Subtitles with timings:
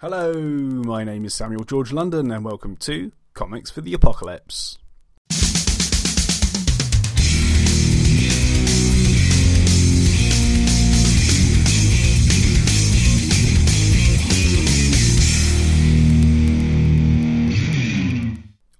[0.00, 4.78] Hello, my name is Samuel George London, and welcome to Comics for the Apocalypse.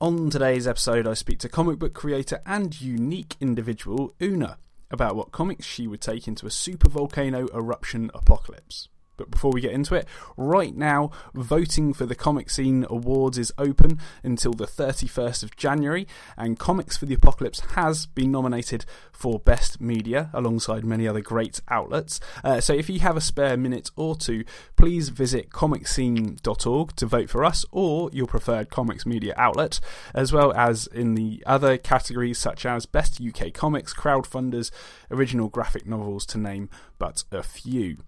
[0.00, 4.58] On today's episode, I speak to comic book creator and unique individual Una
[4.88, 8.88] about what comics she would take into a super volcano eruption apocalypse.
[9.18, 10.06] But before we get into it,
[10.38, 16.06] right now, voting for the Comic Scene Awards is open until the 31st of January,
[16.38, 21.60] and Comics for the Apocalypse has been nominated for Best Media alongside many other great
[21.68, 22.20] outlets.
[22.42, 24.44] Uh, so if you have a spare minute or two,
[24.76, 29.80] please visit comicscene.org to vote for us or your preferred comics media outlet,
[30.14, 34.70] as well as in the other categories such as Best UK Comics, Crowdfunders,
[35.10, 37.98] Original Graphic Novels, to name but a few.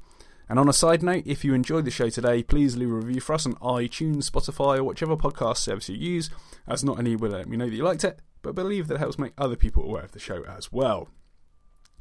[0.50, 3.20] And on a side note, if you enjoyed the show today, please leave a review
[3.20, 6.28] for us on iTunes, Spotify, or whichever podcast service you use,
[6.66, 8.96] as not only will it let me know that you liked it, but believe that
[8.96, 11.08] it helps make other people aware of the show as well.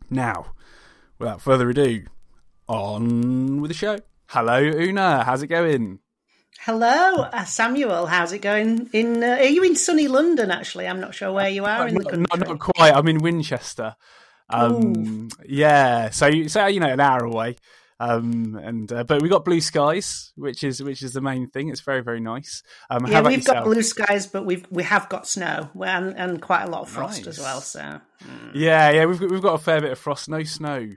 [0.09, 0.53] Now,
[1.19, 2.05] without further ado,
[2.67, 3.99] on with the show.
[4.29, 5.23] Hello, Una.
[5.23, 5.99] How's it going?
[6.61, 8.07] Hello, uh, Samuel.
[8.07, 8.89] How's it going?
[8.93, 10.49] In uh, are you in sunny London?
[10.49, 12.25] Actually, I'm not sure where you are in the country.
[12.31, 12.95] Not, not quite.
[12.95, 13.95] I'm in Winchester.
[14.49, 17.55] Um, yeah, so so you know an hour away.
[18.01, 21.69] Um, and uh, but we got blue skies, which is which is the main thing.
[21.69, 22.63] It's very very nice.
[22.89, 23.57] Um, yeah, we've yourself?
[23.57, 26.89] got blue skies, but we've we have got snow and, and quite a lot of
[26.89, 27.37] frost nice.
[27.37, 27.59] as well.
[27.59, 28.51] So mm.
[28.53, 30.29] yeah, yeah, we've got, we've got a fair bit of frost.
[30.29, 30.87] No snow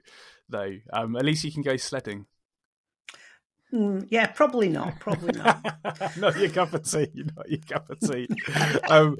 [0.48, 0.76] though.
[0.92, 2.26] Um, at least you can go sledding.
[3.72, 5.00] Mm, yeah, probably not.
[5.00, 6.16] Probably not.
[6.18, 7.08] not your cup of tea.
[7.14, 8.28] Not your cup of tea.
[8.88, 9.16] um,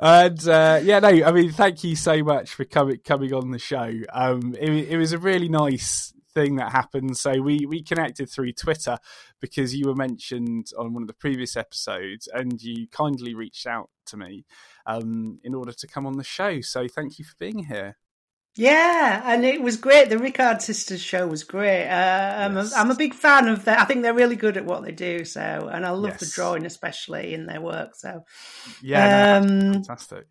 [0.00, 1.08] and uh, yeah, no.
[1.08, 3.92] I mean, thank you so much for coming coming on the show.
[4.12, 7.16] Um, it, it was a really nice thing that happened.
[7.16, 8.98] So we we connected through Twitter
[9.40, 13.90] because you were mentioned on one of the previous episodes, and you kindly reached out
[14.06, 14.44] to me
[14.86, 16.60] um, in order to come on the show.
[16.60, 17.96] So thank you for being here.
[18.56, 20.10] Yeah, and it was great.
[20.10, 21.88] The Rickard sisters show was great.
[21.88, 22.72] Uh, I'm, yes.
[22.72, 23.80] a, I'm a big fan of that.
[23.80, 25.24] I think they're really good at what they do.
[25.24, 26.20] So, and I love yes.
[26.20, 27.96] the drawing, especially in their work.
[27.96, 28.24] So,
[28.80, 30.26] yeah, um, no, fantastic.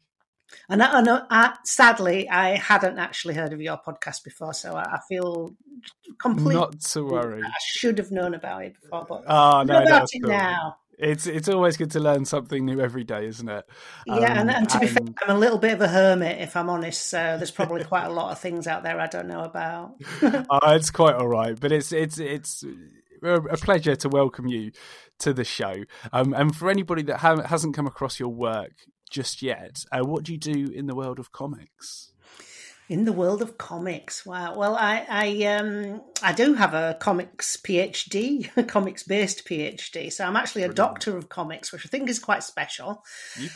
[0.69, 4.83] And, I, and I, sadly, I hadn't actually heard of your podcast before, so I,
[4.83, 5.55] I feel
[6.19, 7.41] completely not to worry.
[7.43, 10.31] I should have known about it before, but oh, no, about it cool.
[10.31, 10.77] now.
[10.99, 13.65] It's it's always good to learn something new every day, isn't it?
[14.05, 14.95] Yeah, um, and, and, to be and...
[14.95, 17.09] fair, I'm a little bit of a hermit, if I'm honest.
[17.09, 19.95] So there's probably quite a lot of things out there I don't know about.
[20.21, 22.63] oh, it's quite all right, but it's it's it's
[23.23, 24.71] a pleasure to welcome you
[25.19, 25.73] to the show.
[26.11, 28.73] Um, and for anybody that ha- hasn't come across your work
[29.09, 32.11] just yet, uh, what do you do in the world of comics?
[32.89, 34.57] In the world of comics, wow.
[34.57, 40.11] Well, I I um I do have a comics PhD, a comics based PhD.
[40.11, 40.75] So I'm actually a Brilliant.
[40.75, 43.03] doctor of comics, which I think is quite special.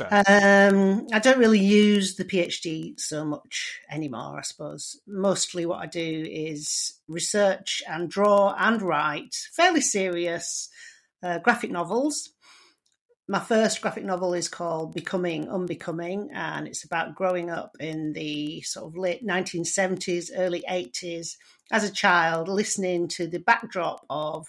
[0.10, 4.40] Um, I don't really use the PhD so much anymore.
[4.40, 10.70] I suppose mostly what I do is research and draw and write fairly serious
[11.22, 12.30] uh, graphic novels
[13.28, 18.62] my first graphic novel is called Becoming Unbecoming, and it's about growing up in the
[18.62, 21.36] sort of late 1970s, early 80s
[21.70, 24.48] as a child, listening to the backdrop of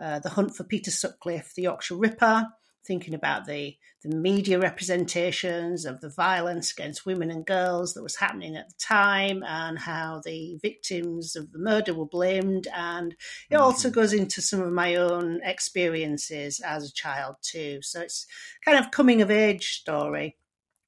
[0.00, 2.46] uh, The Hunt for Peter Sutcliffe, The Yorkshire Ripper,
[2.86, 8.16] thinking about the the media representations of the violence against women and girls that was
[8.16, 12.68] happening at the time and how the victims of the murder were blamed.
[12.74, 13.16] And
[13.50, 13.94] it also mm-hmm.
[13.94, 17.80] goes into some of my own experiences as a child too.
[17.80, 18.26] So it's
[18.62, 20.36] kind of coming of age story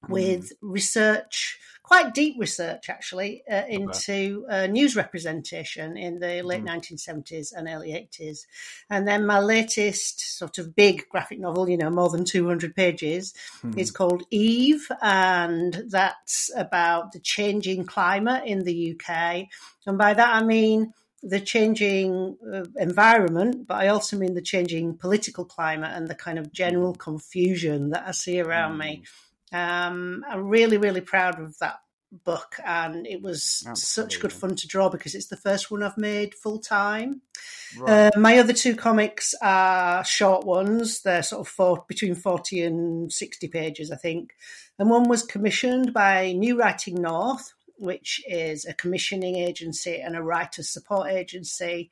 [0.08, 0.56] with mm.
[0.62, 6.82] research quite deep research actually uh, into uh, news representation in the late mm.
[6.82, 8.40] 1970s and early 80s.
[8.90, 13.34] And then my latest sort of big graphic novel, you know, more than 200 pages,
[13.62, 13.78] mm.
[13.78, 14.88] is called Eve.
[15.00, 19.46] And that's about the changing climate in the UK.
[19.86, 20.92] And by that I mean,
[21.22, 26.38] the changing uh, environment, but I also mean the changing political climate and the kind
[26.38, 26.98] of general hmm.
[26.98, 28.78] confusion that I see around mm.
[28.78, 29.02] me.
[29.52, 31.78] Um, I'm really, really proud of that
[32.24, 34.12] book, and it was Absolutely.
[34.14, 37.22] such good fun to draw because it's the first one I've made full time.
[37.78, 38.12] Right.
[38.14, 43.12] Uh, my other two comics are short ones; they're sort of four, between forty and
[43.12, 44.34] sixty pages, I think.
[44.78, 50.22] And one was commissioned by New Writing North, which is a commissioning agency and a
[50.22, 51.90] writer support agency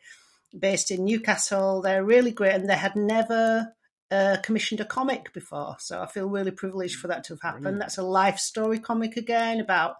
[0.56, 1.82] based in Newcastle.
[1.82, 3.74] They're really great, and they had never
[4.14, 5.76] uh, commissioned a comic before.
[5.80, 7.62] So I feel really privileged for that to have happened.
[7.62, 7.80] Brilliant.
[7.80, 9.96] That's a life story comic again about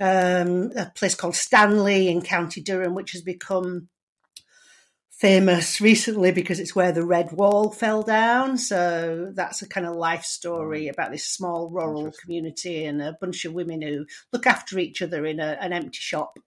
[0.00, 3.88] um, a place called Stanley in County Durham, which has become
[5.10, 8.58] famous recently because it's where the red wall fell down.
[8.58, 13.44] So that's a kind of life story about this small rural community and a bunch
[13.44, 16.38] of women who look after each other in a, an empty shop.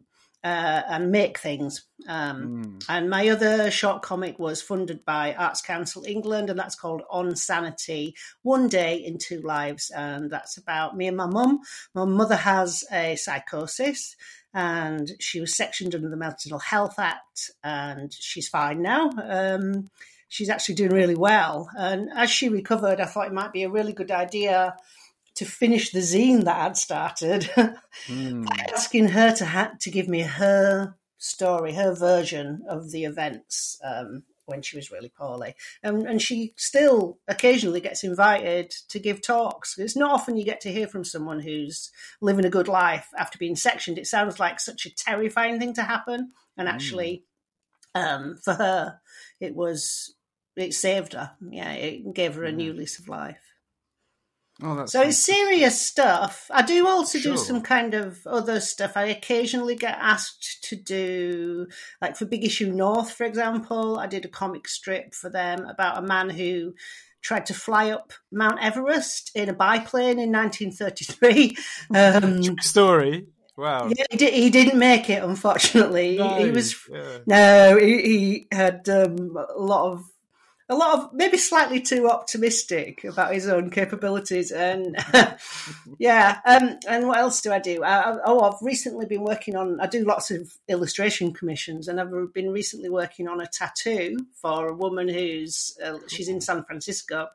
[0.41, 1.83] Uh, and make things.
[2.07, 2.85] Um, mm.
[2.87, 7.35] And my other short comic was funded by Arts Council England, and that's called On
[7.35, 9.91] Sanity One Day in Two Lives.
[9.93, 11.59] And that's about me and my mum.
[11.93, 14.15] My mother has a psychosis,
[14.53, 19.09] and she was sectioned under the Mental Health Act, and she's fine now.
[19.21, 19.89] Um,
[20.29, 21.69] she's actually doing really well.
[21.77, 24.75] And as she recovered, I thought it might be a really good idea
[25.39, 27.43] to finish the zine that I'd started,
[28.07, 28.45] mm.
[28.73, 33.79] asking her to ha- to give me her story, her version of the events.
[33.81, 35.53] Um, when she was really poorly.
[35.83, 39.77] And, and she still occasionally gets invited to give talks.
[39.77, 43.37] It's not often you get to hear from someone who's living a good life after
[43.37, 43.99] being sectioned.
[43.99, 46.31] It sounds like such a terrifying thing to happen.
[46.57, 46.71] And mm.
[46.71, 47.25] actually,
[47.95, 48.03] mm.
[48.03, 48.99] um, for her,
[49.39, 50.15] it was,
[50.55, 51.33] it saved her.
[51.47, 53.49] Yeah, it gave her a new lease of life.
[54.61, 56.51] Oh, so it's serious stuff.
[56.51, 57.33] I do also sure.
[57.33, 58.93] do some kind of other stuff.
[58.95, 61.67] I occasionally get asked to do,
[62.01, 65.97] like for Big Issue North, for example, I did a comic strip for them about
[65.97, 66.73] a man who
[67.21, 71.57] tried to fly up Mount Everest in a biplane in 1933.
[71.95, 73.27] Um, story.
[73.57, 73.89] Wow.
[73.89, 76.17] Yeah, he, did, didn't make it, unfortunately.
[76.17, 77.17] No, he, he was yeah.
[77.25, 80.03] no, he, he had um, a lot of
[80.69, 84.95] a lot of maybe slightly too optimistic about his own capabilities and
[85.99, 87.83] yeah um, and what else do i do?
[87.83, 92.11] I, oh i've recently been working on i do lots of illustration commissions and i've
[92.33, 97.27] been recently working on a tattoo for a woman who's uh, she's in san francisco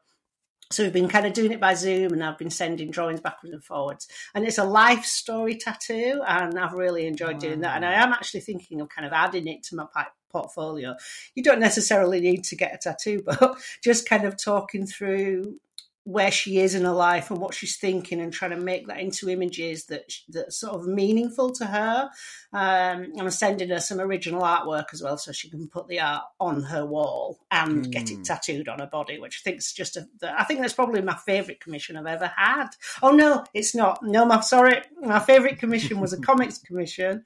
[0.75, 3.53] so we've been kind of doing it by Zoom, and I've been sending drawings backwards
[3.53, 4.09] and forwards.
[4.35, 7.39] And it's a life story tattoo, and I've really enjoyed wow.
[7.39, 7.77] doing that.
[7.77, 9.87] And I am actually thinking of kind of adding it to my
[10.31, 10.97] portfolio.
[11.37, 15.61] You don't necessarily need to get a tattoo, but just kind of talking through
[16.05, 19.01] where she is in her life and what she's thinking and trying to make that
[19.01, 22.11] into images that that's sort of meaningful to her.
[22.53, 26.25] Um, I'm sending her some original artwork as well so she can put the art
[26.39, 27.91] on her wall and mm.
[27.91, 28.23] get it hmm.
[28.23, 31.17] tattooed on her body, which I think is just a, I think that's probably my
[31.17, 32.69] favourite commission I've ever had.
[33.03, 34.03] Oh no, it's not.
[34.03, 37.25] No, my sorry, my favourite commission was a comics commission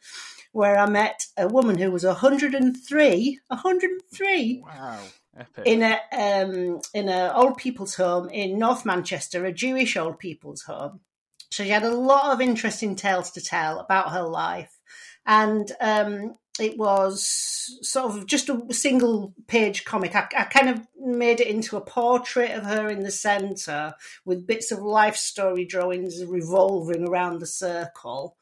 [0.53, 4.63] where I met a woman who was 103, 103.
[4.65, 4.99] Wow.
[5.39, 5.65] Epic.
[5.67, 10.63] In a um, in a old people's home in North Manchester, a Jewish old people's
[10.63, 11.01] home.
[11.51, 14.77] So she had a lot of interesting tales to tell about her life,
[15.25, 20.15] and um, it was sort of just a single page comic.
[20.15, 23.95] I, I, kind of made it into a portrait of her in the centre
[24.25, 28.37] with bits of life story drawings revolving around the circle.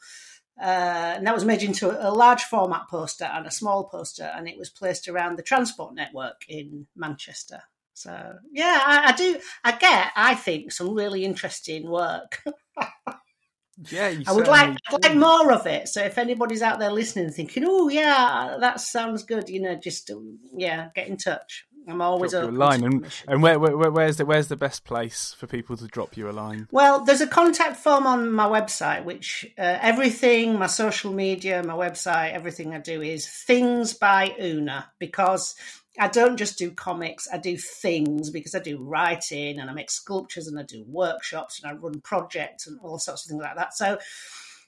[0.61, 4.33] Uh, and that was made into a, a, large format poster and a small poster,
[4.35, 7.63] and it was placed around the transport network in Manchester.
[7.93, 9.39] So yeah, I, I do.
[9.65, 10.13] I get.
[10.17, 12.43] I think some really interesting work.
[13.91, 15.89] yeah, I would like I'd like more of it.
[15.89, 20.11] So if anybody's out there listening, thinking, "Oh yeah, that sounds good," you know, just
[20.57, 21.67] yeah, get in touch.
[21.89, 22.85] I'm always drop a line.
[22.85, 26.29] And, and where, where, where's the where's the best place for people to drop you
[26.29, 26.69] a line?
[26.73, 31.75] Well, there's a contact form on my website, which uh, everything, my social media, my
[31.75, 35.55] website, everything I do is things by Una because
[35.99, 39.91] I don't just do comics, I do things because I do writing and I make
[39.91, 43.57] sculptures and I do workshops and I run projects and all sorts of things like
[43.57, 43.75] that.
[43.75, 43.99] So,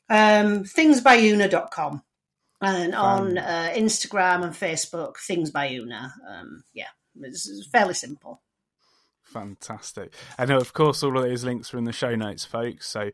[0.08, 2.02] um, thingsbyuna.com
[2.60, 6.14] and on uh, Instagram and Facebook, things by Una.
[6.28, 6.86] Um, yeah.
[7.22, 8.42] It's fairly simple.
[9.28, 10.14] Fantastic.
[10.38, 12.88] And of course, all of those links are in the show notes, folks.
[12.88, 13.10] So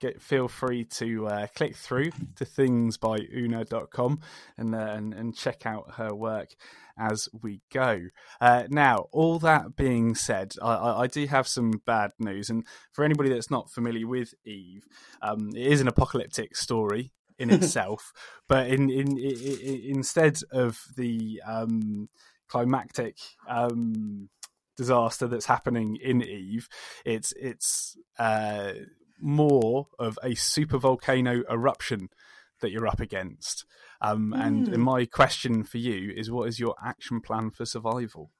[0.00, 4.20] get feel free to uh, click through to thingsbyuna.com
[4.56, 6.54] and, uh, and, and check out her work
[6.98, 8.00] as we go.
[8.40, 12.48] Uh, now, all that being said, I, I, do have some bad news.
[12.48, 14.84] And for anybody that's not familiar with Eve,
[15.20, 18.12] um, it is an apocalyptic story in itself,
[18.48, 21.42] but in, in, in, in, instead of the.
[21.46, 22.08] Um,
[22.48, 23.16] climactic
[23.48, 24.28] um,
[24.76, 26.68] disaster that's happening in Eve.
[27.04, 28.72] It's it's uh,
[29.20, 32.08] more of a super volcano eruption
[32.60, 33.64] that you're up against.
[34.00, 34.46] Um, mm.
[34.46, 34.80] And hmm.
[34.80, 38.30] my question for you is, what is your action plan for survival?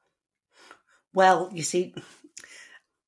[1.12, 1.94] Well, you see,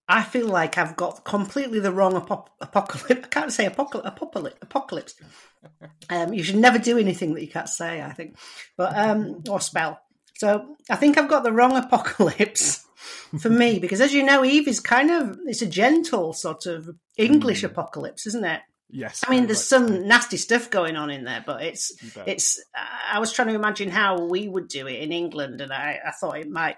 [0.08, 3.24] I feel like I've got completely the wrong apocalypse.
[3.24, 4.58] I can't say apocalypse.
[4.60, 5.14] Apocalypse.
[6.08, 8.00] Um, you should never do anything that you can't say.
[8.00, 8.38] I think,
[8.78, 10.00] but um, or spell.
[10.40, 12.86] So I think I've got the wrong apocalypse
[13.38, 16.88] for me because, as you know, Eve is kind of it's a gentle sort of
[17.18, 17.64] English mm.
[17.64, 18.62] apocalypse, isn't it?
[18.88, 21.92] Yes, I mean, there's some nasty stuff going on in there, but it's
[22.26, 22.58] it's.
[22.74, 26.10] I was trying to imagine how we would do it in England, and I, I
[26.10, 26.76] thought it might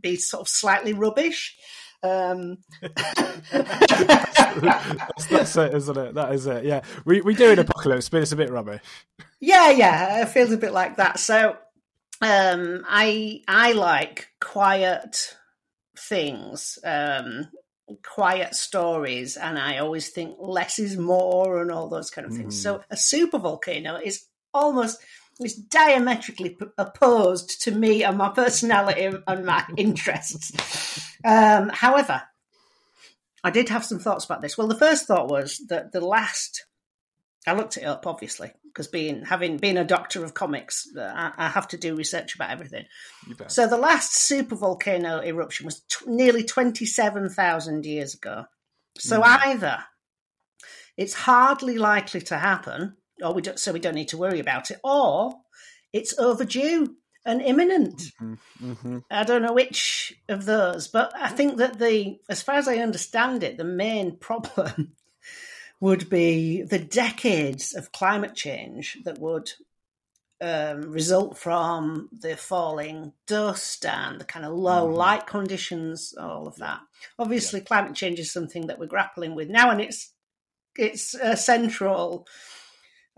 [0.00, 1.56] be sort of slightly rubbish.
[2.04, 2.58] Um,
[3.50, 6.14] that's, that's, it, isn't it?
[6.14, 6.64] That is it.
[6.64, 8.80] Yeah, we we do an apocalypse, but it's a bit rubbish.
[9.40, 11.18] Yeah, yeah, it feels a bit like that.
[11.18, 11.58] So,
[12.22, 15.36] um, I I like quiet
[15.96, 16.78] things.
[16.84, 17.48] Um,
[18.02, 22.58] quiet stories and I always think less is more and all those kind of things.
[22.58, 22.62] Mm.
[22.62, 24.98] So a super volcano is almost
[25.40, 31.16] is diametrically opposed to me and my personality and my interests.
[31.24, 32.22] Um, however,
[33.44, 34.56] I did have some thoughts about this.
[34.56, 36.66] Well, the first thought was that the last
[37.46, 41.48] I looked it up, obviously, because being having been a doctor of comics, I, I
[41.48, 42.86] have to do research about everything.
[43.48, 48.44] So the last super volcano eruption was t- nearly twenty seven thousand years ago.
[48.98, 49.46] So mm.
[49.46, 49.84] either
[50.96, 54.70] it's hardly likely to happen, or we don't, so we don't need to worry about
[54.70, 55.34] it, or
[55.92, 58.02] it's overdue and imminent.
[58.20, 58.72] Mm-hmm.
[58.72, 58.98] Mm-hmm.
[59.10, 62.76] I don't know which of those, but I think that the, as far as I
[62.76, 64.94] understand it, the main problem
[65.82, 69.50] would be the decades of climate change that would
[70.40, 74.94] um, result from the falling dust and the kind of low mm-hmm.
[74.94, 76.78] light conditions, all of that.
[77.18, 77.64] Obviously, yeah.
[77.64, 80.12] climate change is something that we're grappling with now, and it's
[80.78, 82.28] it's a central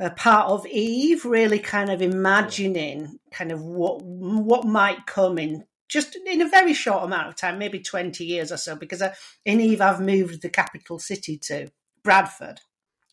[0.01, 1.27] uh, part of Eve.
[1.27, 6.73] Really, kind of imagining kind of what what might come in just in a very
[6.73, 8.75] short amount of time, maybe twenty years or so.
[8.75, 11.71] Because uh, in Eve, I've moved the capital city to
[12.05, 12.61] Bradford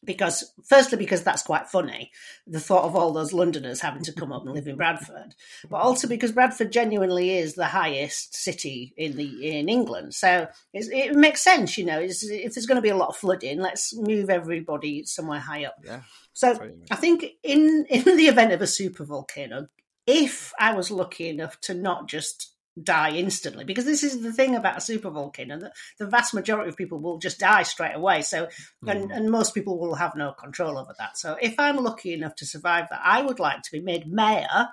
[0.03, 2.12] because firstly because that's quite funny
[2.48, 5.36] the thought of all those londoners having to come up and live in bradford
[5.69, 10.13] but also because bradford genuinely is the highest city in the in england.
[10.13, 13.60] So it makes sense you know if there's going to be a lot of flooding
[13.60, 15.75] let's move everybody somewhere high up.
[15.83, 16.01] Yeah
[16.33, 16.57] so
[16.89, 19.67] i think in in the event of a super volcano
[20.07, 24.55] if i was lucky enough to not just die instantly because this is the thing
[24.55, 28.21] about a super volcano the, the vast majority of people will just die straight away
[28.21, 28.47] so
[28.87, 29.15] and, mm.
[29.15, 32.45] and most people will have no control over that so if i'm lucky enough to
[32.45, 34.69] survive that i would like to be made mayor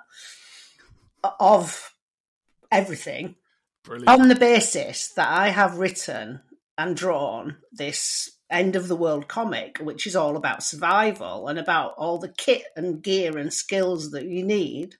[1.41, 1.93] of
[2.71, 3.35] everything
[3.83, 4.07] Brilliant.
[4.07, 6.39] on the basis that i have written
[6.77, 11.95] and drawn this end of the world comic which is all about survival and about
[11.97, 14.95] all the kit and gear and skills that you need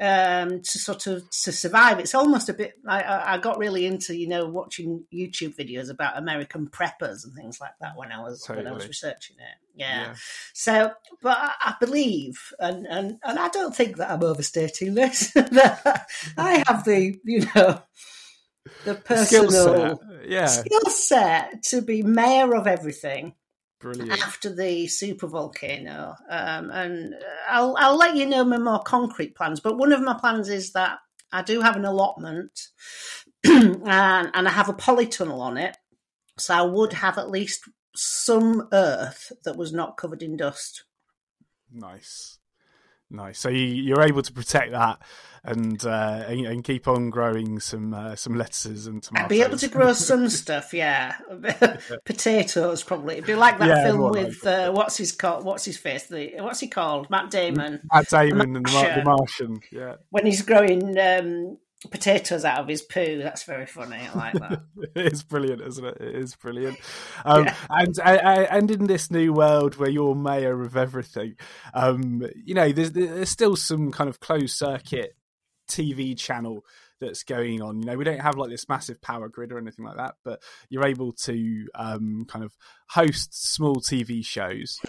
[0.00, 1.98] um, to sort of to survive.
[1.98, 2.74] It's almost a bit.
[2.86, 7.60] I, I, got really into you know watching YouTube videos about American preppers and things
[7.60, 8.64] like that when I was totally.
[8.64, 9.58] when I was researching it.
[9.74, 10.02] Yeah.
[10.02, 10.14] yeah.
[10.54, 15.32] So, but I, I, believe, and, and and I don't think that I'm overstating this.
[15.34, 17.82] that I have the you know
[18.84, 19.98] the personal skill set.
[20.28, 20.46] Yeah.
[20.46, 23.34] skill set to be mayor of everything
[23.80, 24.22] Brilliant.
[24.22, 26.16] after the super volcano.
[26.28, 27.14] Um, and
[27.48, 29.60] I'll, I'll let you know my more concrete plans.
[29.60, 30.98] But one of my plans is that
[31.32, 32.68] I do have an allotment
[33.44, 35.76] and, and I have a polytunnel on it.
[36.38, 40.84] So I would have at least some earth that was not covered in dust.
[41.72, 42.37] Nice.
[43.10, 43.38] Nice.
[43.38, 45.00] So you, are able to protect that
[45.42, 49.24] and, uh, and, and keep on growing some uh, some lettuces and tomatoes.
[49.24, 50.74] I'd be able to grow some stuff.
[50.74, 51.16] Yeah,
[52.04, 53.14] potatoes probably.
[53.14, 55.44] It'd be like that yeah, film with uh, what's his called?
[55.44, 56.06] What's his face?
[56.06, 57.08] The what's he called?
[57.08, 57.80] Matt Damon.
[57.92, 59.60] Matt Damon the and the, the, Martian.
[59.72, 59.94] Yeah.
[60.10, 61.58] When he's growing um,
[61.90, 63.18] potatoes out of his poo.
[63.22, 63.96] That's very funny.
[63.96, 64.60] I like that.
[64.94, 65.96] it is brilliant, isn't it?
[66.00, 66.78] It is brilliant.
[67.24, 67.54] Um, yeah.
[67.70, 71.36] And and in this new world where you're mayor of everything,
[71.74, 75.14] um, you know, there's there's still some kind of closed circuit
[75.68, 76.64] TV channel
[77.00, 77.80] that's going on.
[77.80, 80.42] You know, we don't have like this massive power grid or anything like that, but
[80.68, 82.56] you're able to um, kind of
[82.88, 84.80] host small TV shows.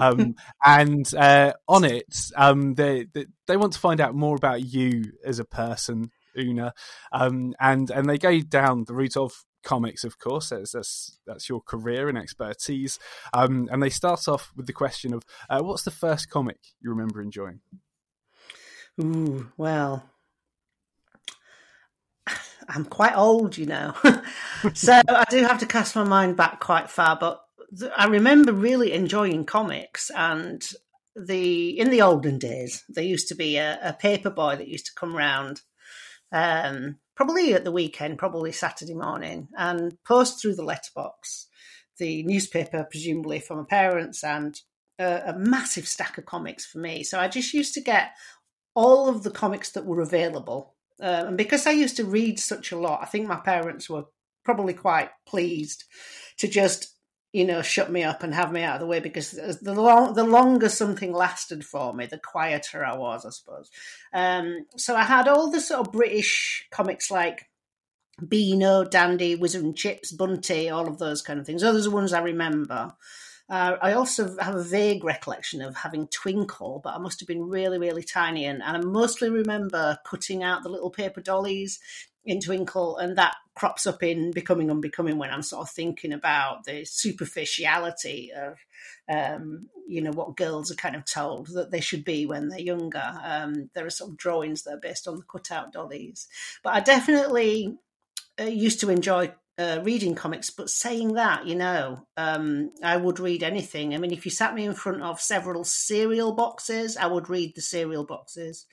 [0.00, 4.62] Um, and uh, on it, um, they, they, they want to find out more about
[4.62, 6.72] you as a person, Una,
[7.12, 10.50] um, and and they go down the route of comics, of course.
[10.50, 12.98] That's that's, that's your career and expertise.
[13.32, 16.90] Um, and they start off with the question of uh, what's the first comic you
[16.90, 17.60] remember enjoying?
[19.00, 20.04] Ooh, well,
[22.68, 23.94] I'm quite old, you know,
[24.74, 27.16] so I do have to cast my mind back quite far.
[27.18, 27.42] But
[27.96, 30.66] I remember really enjoying comics and
[31.16, 34.86] the in the olden days there used to be a, a paper boy that used
[34.86, 35.60] to come round
[36.32, 41.48] um, probably at the weekend, probably Saturday morning, and post through the letterbox
[42.00, 44.58] the newspaper, presumably for my parents, and
[44.98, 47.04] a, a massive stack of comics for me.
[47.04, 48.12] So I just used to get
[48.74, 50.74] all of the comics that were available.
[51.00, 54.04] Uh, and because I used to read such a lot, I think my parents were
[54.44, 55.84] probably quite pleased
[56.38, 56.96] to just
[57.32, 60.14] you know, shut me up and have me out of the way because the long,
[60.14, 63.70] the longer something lasted for me, the quieter I was, I suppose.
[64.12, 67.48] Um, so I had all the sort of British comics like
[68.26, 71.62] Beano, Dandy, Whizzer and Chips, Bunty, all of those kind of things.
[71.62, 72.94] Those are the ones I remember.
[73.48, 77.42] Uh, I also have a vague recollection of having Twinkle, but I must have been
[77.42, 78.44] really, really tiny.
[78.44, 81.80] And, and I mostly remember cutting out the little paper dollies
[82.24, 86.64] in Twinkle, and that crops up in Becoming Unbecoming when I'm sort of thinking about
[86.64, 88.58] the superficiality of,
[89.08, 92.60] um, you know, what girls are kind of told that they should be when they're
[92.60, 93.18] younger.
[93.22, 96.28] Um, there are some drawings that are based on the cutout dollies.
[96.62, 97.78] But I definitely
[98.40, 103.20] uh, used to enjoy uh, reading comics, but saying that, you know, um, I would
[103.20, 103.94] read anything.
[103.94, 107.54] I mean, if you sat me in front of several cereal boxes, I would read
[107.54, 108.64] the cereal boxes.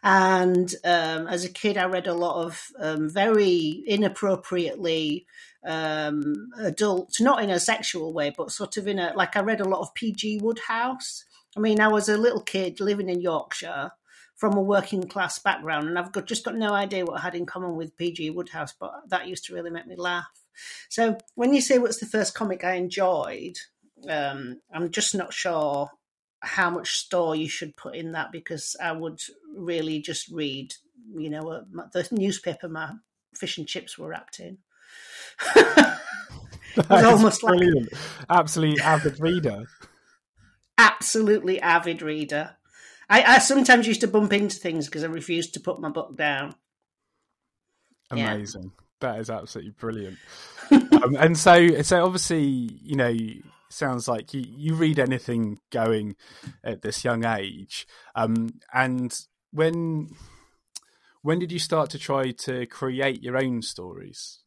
[0.00, 5.26] And um, as a kid, I read a lot of um, very inappropriately
[5.66, 9.60] um, adult, not in a sexual way, but sort of in a like I read
[9.60, 10.38] a lot of P.G.
[10.40, 11.24] Wodehouse.
[11.56, 13.90] I mean, I was a little kid living in Yorkshire
[14.38, 17.34] from a working class background, and I've got just got no idea what I had
[17.34, 20.30] in common with PG Wodehouse, but that used to really make me laugh.
[20.88, 23.56] So when you say what's the first comic I enjoyed,
[24.08, 25.90] um, I'm just not sure
[26.40, 29.20] how much store you should put in that because I would
[29.56, 30.72] really just read,
[31.16, 32.92] you know, the newspaper my
[33.34, 34.58] fish and chips were wrapped in.
[36.76, 37.92] was almost brilliant.
[37.92, 39.64] like absolutely avid reader.
[40.78, 42.57] Absolutely avid reader.
[43.08, 46.16] I, I sometimes used to bump into things because I refused to put my book
[46.16, 46.54] down.
[48.10, 48.62] Amazing.
[48.64, 48.84] Yeah.
[49.00, 50.18] That is absolutely brilliant.
[50.70, 53.14] um, and so, so obviously, you know,
[53.70, 56.16] sounds like you, you read anything going
[56.64, 57.86] at this young age.
[58.14, 59.16] Um, and
[59.52, 60.10] when
[61.22, 64.40] when did you start to try to create your own stories?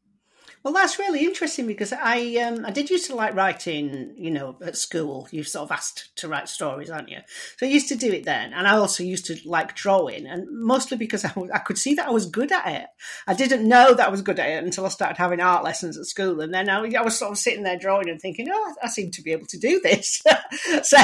[0.63, 4.57] Well, that's really interesting because I um, I did used to like writing, you know,
[4.63, 5.27] at school.
[5.31, 7.17] You've sort of asked to write stories, aren't you?
[7.57, 10.47] So I used to do it then, and I also used to like drawing, and
[10.51, 12.87] mostly because I, I could see that I was good at it.
[13.25, 15.97] I didn't know that I was good at it until I started having art lessons
[15.97, 18.75] at school, and then I, I was sort of sitting there drawing and thinking, oh,
[18.83, 20.21] I seem to be able to do this.
[20.83, 20.97] so.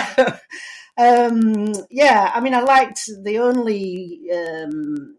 [0.99, 5.16] Um, yeah, I mean, I liked the only um,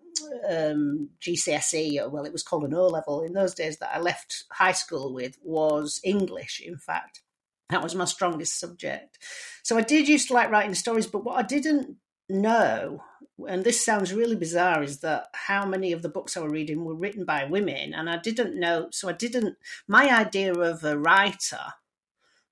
[0.48, 4.44] um, GCSE, well, it was called an O level in those days that I left
[4.52, 7.22] high school with was English, in fact.
[7.70, 9.18] That was my strongest subject.
[9.62, 11.96] So I did used to like writing stories, but what I didn't
[12.28, 13.02] know,
[13.46, 16.85] and this sounds really bizarre, is that how many of the books I was reading
[16.85, 17.92] were written by women.
[17.94, 21.61] And I didn't know, so I didn't, my idea of a writer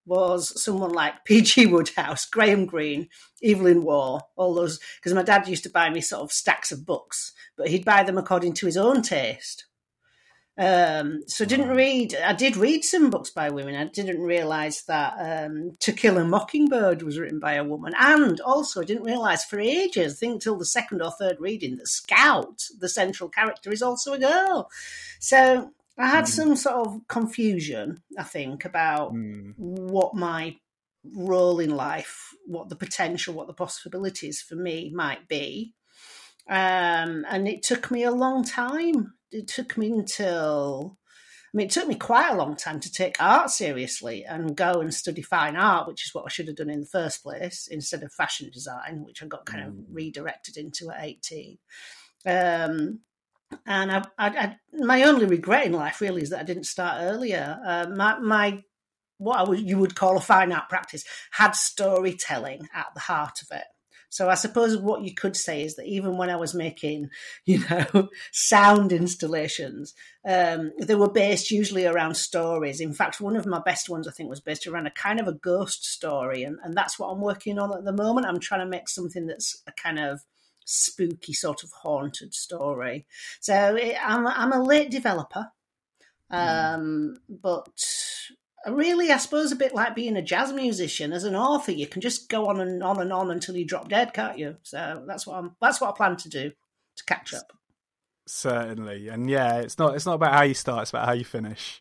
[0.07, 1.66] was someone like P.G.
[1.66, 3.09] Wodehouse, Graham Greene,
[3.42, 6.87] Evelyn Waugh, all those, because my dad used to buy me sort of stacks of
[6.87, 9.64] books but he'd buy them according to his own taste.
[10.59, 12.14] Um, so I didn't read.
[12.14, 13.75] I did read some books by women.
[13.75, 18.40] I didn't realise that um, To Kill a Mockingbird was written by a woman, and
[18.40, 21.88] also I didn't realise for ages, I think till the second or third reading, that
[21.88, 24.71] Scout, the central character, is also a girl.
[25.21, 26.29] So I had mm.
[26.29, 29.55] some sort of confusion, I think, about mm.
[29.57, 30.57] what my
[31.15, 35.75] role in life, what the potential, what the possibilities for me might be.
[36.49, 39.15] Um, and it took me a long time.
[39.33, 40.99] It took me until,
[41.53, 44.81] I mean, it took me quite a long time to take art seriously and go
[44.81, 47.69] and study fine art, which is what I should have done in the first place,
[47.71, 49.85] instead of fashion design, which I got kind of mm.
[49.91, 51.59] redirected into at 18.
[52.27, 53.01] Um,
[53.67, 56.99] and I, I, I, my only regret in life really is that I didn't start
[57.01, 57.59] earlier.
[57.65, 58.63] Uh, my, my
[59.19, 63.41] what I would, you would call a fine art practice had storytelling at the heart
[63.43, 63.65] of it.
[64.09, 67.11] So I suppose what you could say is that even when I was making,
[67.45, 72.81] you know, sound installations, um, they were based usually around stories.
[72.81, 75.29] In fact, one of my best ones I think was based around a kind of
[75.29, 78.27] a ghost story, and, and that's what I'm working on at the moment.
[78.27, 80.25] I'm trying to make something that's a kind of
[80.66, 83.07] spooky sort of haunted story.
[83.40, 85.48] So it, I'm I'm a late developer,
[86.31, 86.37] hmm.
[86.37, 87.40] um, mm.
[87.42, 87.68] but
[88.68, 91.12] really, I suppose, a bit like being a jazz musician.
[91.12, 93.88] As an author, you can just go on and on and on until you drop
[93.88, 94.57] dead, can't you?
[94.62, 95.57] So that's what I'm.
[95.61, 96.50] That's what I plan to do
[96.96, 97.52] to catch up.
[98.26, 99.94] Certainly, and yeah, it's not.
[99.94, 101.81] It's not about how you start; it's about how you finish.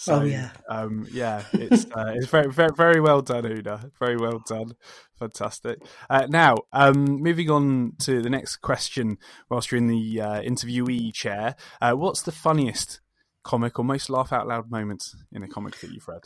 [0.00, 3.90] So, oh yeah, um, yeah, it's uh, it's very, very very well done, Una.
[3.98, 4.72] Very well done,
[5.18, 5.78] fantastic.
[6.08, 9.18] Uh, now, um, moving on to the next question.
[9.50, 13.02] Whilst you're in the uh, interviewee chair, uh, what's the funniest
[13.42, 16.22] comic or most laugh out loud moments in a comic that you've read?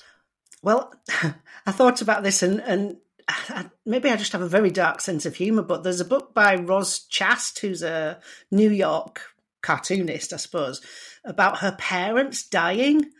[0.62, 0.94] Well,
[1.66, 5.26] I thought about this and, and I, maybe I just have a very dark sense
[5.26, 8.20] of humor, but there's a book by Roz Chast, who's a
[8.52, 9.20] New York
[9.64, 10.80] cartoonist, I suppose,
[11.24, 13.10] about her parents dying.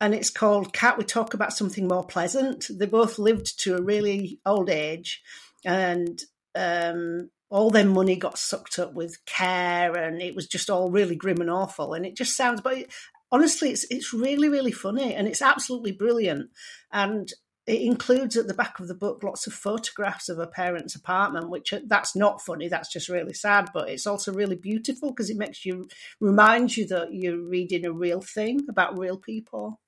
[0.00, 2.66] And it's called Can't We Talk About Something More Pleasant?
[2.70, 5.22] They both lived to a really old age,
[5.64, 6.20] and
[6.54, 11.16] um, all their money got sucked up with care, and it was just all really
[11.16, 11.94] grim and awful.
[11.94, 12.92] And it just sounds, but it,
[13.30, 16.50] honestly, it's it's really really funny, and it's absolutely brilliant.
[16.92, 17.32] And
[17.66, 21.48] it includes at the back of the book lots of photographs of a parent's apartment,
[21.48, 22.68] which uh, that's not funny.
[22.68, 25.88] That's just really sad, but it's also really beautiful because it makes you
[26.20, 29.80] reminds you that you're reading a real thing about real people.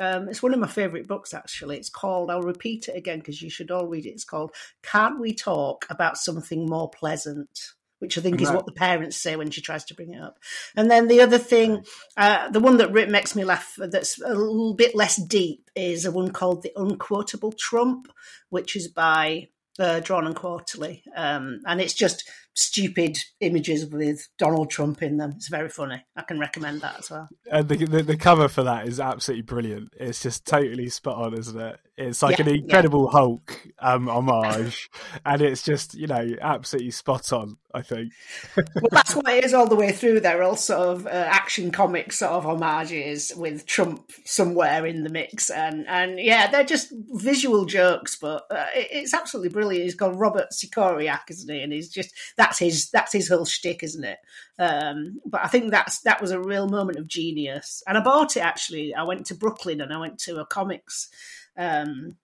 [0.00, 1.76] Um, it's one of my favourite books, actually.
[1.76, 4.10] It's called, I'll repeat it again because you should all read it.
[4.10, 7.74] It's called Can't We Talk About Something More Pleasant?
[7.98, 10.38] Which I think is what the parents say when she tries to bring it up.
[10.74, 11.84] And then the other thing,
[12.16, 16.10] uh, the one that makes me laugh, that's a little bit less deep, is a
[16.10, 18.10] one called The Unquotable Trump,
[18.48, 21.02] which is by uh, Drawn and Quarterly.
[21.14, 25.32] Um, and it's just stupid images with Donald Trump in them.
[25.36, 26.04] It's very funny.
[26.16, 27.28] I can recommend that as well.
[27.50, 29.94] And the, the, the cover for that is absolutely brilliant.
[29.98, 31.78] It's just totally spot on, isn't it?
[32.00, 33.18] It's like yeah, an Incredible yeah.
[33.18, 34.90] Hulk um, homage,
[35.26, 37.58] and it's just you know absolutely spot on.
[37.72, 38.12] I think.
[38.56, 40.20] well, that's what it is all the way through.
[40.20, 45.04] There are all sort of uh, action comic sort of homages with Trump somewhere in
[45.04, 49.84] the mix, and and yeah, they're just visual jokes, but uh, it, it's absolutely brilliant.
[49.84, 51.60] He's called Robert Sikoryak, isn't he?
[51.60, 54.18] And he's just that's his that's his whole shtick, isn't it?
[54.58, 58.34] Um, but I think that's that was a real moment of genius, and I bought
[58.38, 58.94] it actually.
[58.94, 61.10] I went to Brooklyn and I went to a comics
[61.58, 62.16] um,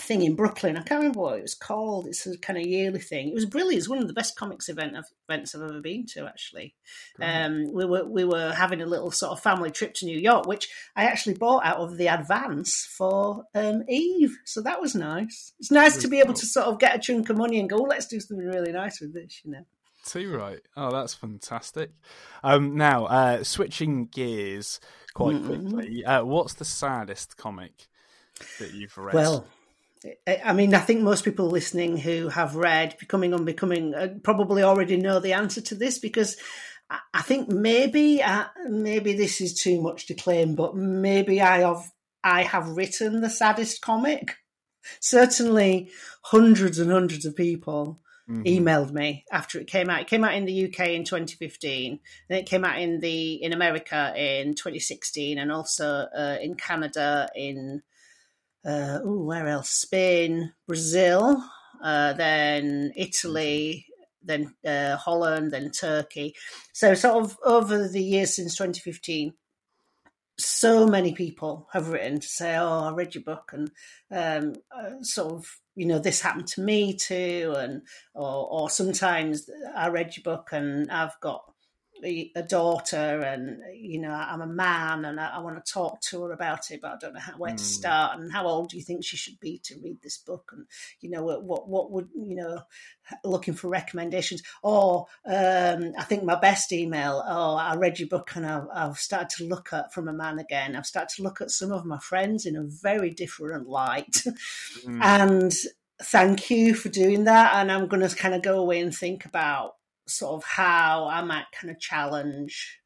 [0.00, 0.76] thing in Brooklyn.
[0.76, 2.06] I can't remember what it was called.
[2.06, 3.28] It's a kind of yearly thing.
[3.28, 3.78] It was brilliant.
[3.78, 4.96] It's one of the best comics event
[5.28, 6.26] events I've ever been to.
[6.26, 6.74] Actually,
[7.20, 10.46] um, we were we were having a little sort of family trip to New York,
[10.46, 14.36] which I actually bought out of the advance for um, Eve.
[14.44, 15.52] So that was nice.
[15.58, 17.76] It's nice to be able to sort of get a chunk of money and go,
[17.76, 19.40] let's do something really nice with this.
[19.44, 19.64] You know.
[20.06, 20.60] Too right.
[20.76, 21.90] Oh, that's fantastic.
[22.42, 24.80] Um, now, uh, switching gears
[25.12, 25.70] quite mm-hmm.
[25.70, 27.88] quickly, uh, what's the saddest comic
[28.58, 29.14] that you've read?
[29.14, 29.46] Well,
[30.26, 34.96] I mean, I think most people listening who have read Becoming Unbecoming uh, probably already
[34.96, 36.36] know the answer to this because
[37.12, 41.90] I think maybe uh, maybe this is too much to claim, but maybe I have
[42.24, 44.36] I have written the saddest comic.
[45.00, 45.90] Certainly,
[46.22, 48.42] hundreds and hundreds of people mm-hmm.
[48.42, 50.00] emailed me after it came out.
[50.00, 53.52] It came out in the UK in 2015, then it came out in the in
[53.52, 57.82] America in 2016, and also uh, in Canada in
[58.64, 59.70] uh, ooh, where else?
[59.70, 61.42] Spain, Brazil,
[61.82, 63.86] uh, then Italy,
[64.22, 66.34] then uh, Holland, then Turkey.
[66.72, 69.32] So, sort of over the years since 2015,
[70.38, 73.70] so many people have written to say, "Oh, I read your book," and
[74.10, 77.82] um, uh, sort of, you know, this happened to me too, and
[78.14, 81.42] or, or sometimes I read your book and I've got
[82.04, 86.22] a daughter and you know i'm a man and i, I want to talk to
[86.24, 87.56] her about it but i don't know how, where mm.
[87.56, 87.68] to hmm.
[87.68, 90.66] start and how old do you think she should be to read this book and
[91.00, 92.60] you know what what, what would you know
[93.24, 98.30] looking for recommendations or um, i think my best email oh i read your book
[98.36, 101.40] and I've, I've started to look at from a man again i've started to look
[101.40, 104.24] at some of my friends in a very different light
[104.84, 105.02] mm.
[105.02, 105.52] and
[106.00, 109.24] thank you for doing that and i'm going to kind of go away and think
[109.24, 109.72] about
[110.08, 112.78] sort of how I might kind of challenge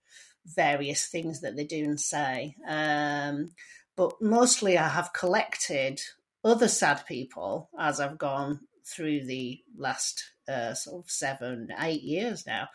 [0.44, 2.56] various things that they do and say.
[2.66, 3.50] Um,
[3.96, 6.00] but mostly I have collected
[6.44, 12.46] other sad people as I've gone through the last uh, sort of seven, eight years
[12.46, 12.68] now,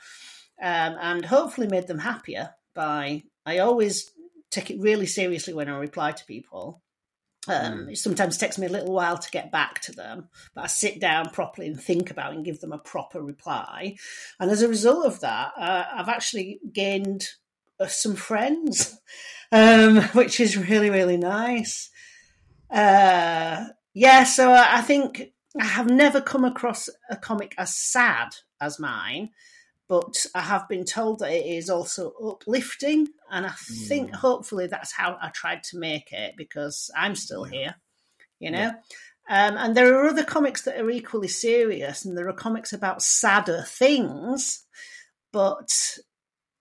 [0.61, 3.23] um, and hopefully made them happier by.
[3.45, 4.11] I always
[4.51, 6.81] take it really seriously when I reply to people.
[7.47, 7.91] Um, mm.
[7.91, 10.99] It sometimes takes me a little while to get back to them, but I sit
[10.99, 13.95] down properly and think about and give them a proper reply.
[14.39, 17.27] And as a result of that, uh, I've actually gained
[17.79, 18.99] uh, some friends,
[19.51, 21.89] um, which is really, really nice.
[22.69, 28.29] Uh, yeah, so I think I have never come across a comic as sad
[28.59, 29.29] as mine
[29.89, 33.53] but I have been told that it is also uplifting, and I
[33.87, 34.15] think mm.
[34.15, 37.51] hopefully that's how I tried to make it because I'm still yeah.
[37.51, 37.75] here,
[38.39, 38.59] you know.
[38.59, 38.73] Yeah.
[39.29, 43.01] Um, and there are other comics that are equally serious, and there are comics about
[43.01, 44.65] sadder things,
[45.31, 45.97] but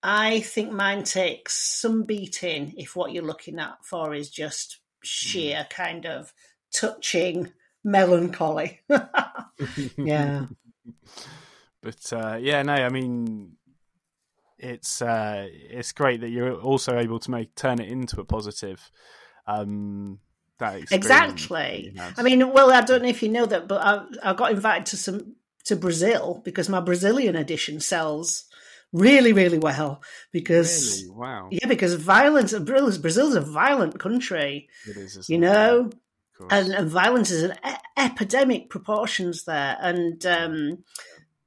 [0.03, 5.67] I think mine takes some beating if what you're looking at for is just sheer
[5.69, 5.71] mm.
[5.71, 6.33] kind of
[6.73, 8.81] touching melancholy.
[9.97, 10.47] yeah.
[11.87, 13.53] But uh, yeah, no, I mean,
[14.59, 18.91] it's uh, it's great that you're also able to make turn it into a positive.
[19.47, 20.19] Um,
[20.59, 21.95] that exactly.
[22.19, 24.87] I mean, well, I don't know if you know that, but I, I got invited
[24.87, 28.47] to some to Brazil because my Brazilian edition sells
[28.93, 31.17] really, really well because Really?
[31.17, 31.49] Wow.
[31.53, 32.53] yeah, because violence.
[32.53, 35.91] Brazil- Brazil's a violent country, It is, you know,
[36.51, 39.77] and, and violence is an e- epidemic proportions there.
[39.81, 40.85] And um,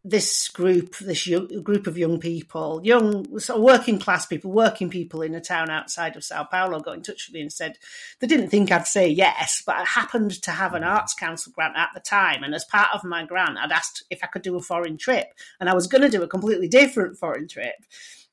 [0.09, 4.89] this group, this yo- group of young people, young sort of working class people, working
[4.89, 7.77] people in a town outside of Sao Paulo, got in touch with me and said
[8.19, 10.87] they didn't think I'd say yes, but I happened to have an mm.
[10.87, 14.23] arts council grant at the time, and as part of my grant, I'd asked if
[14.23, 15.27] I could do a foreign trip,
[15.59, 17.75] and I was going to do a completely different foreign trip.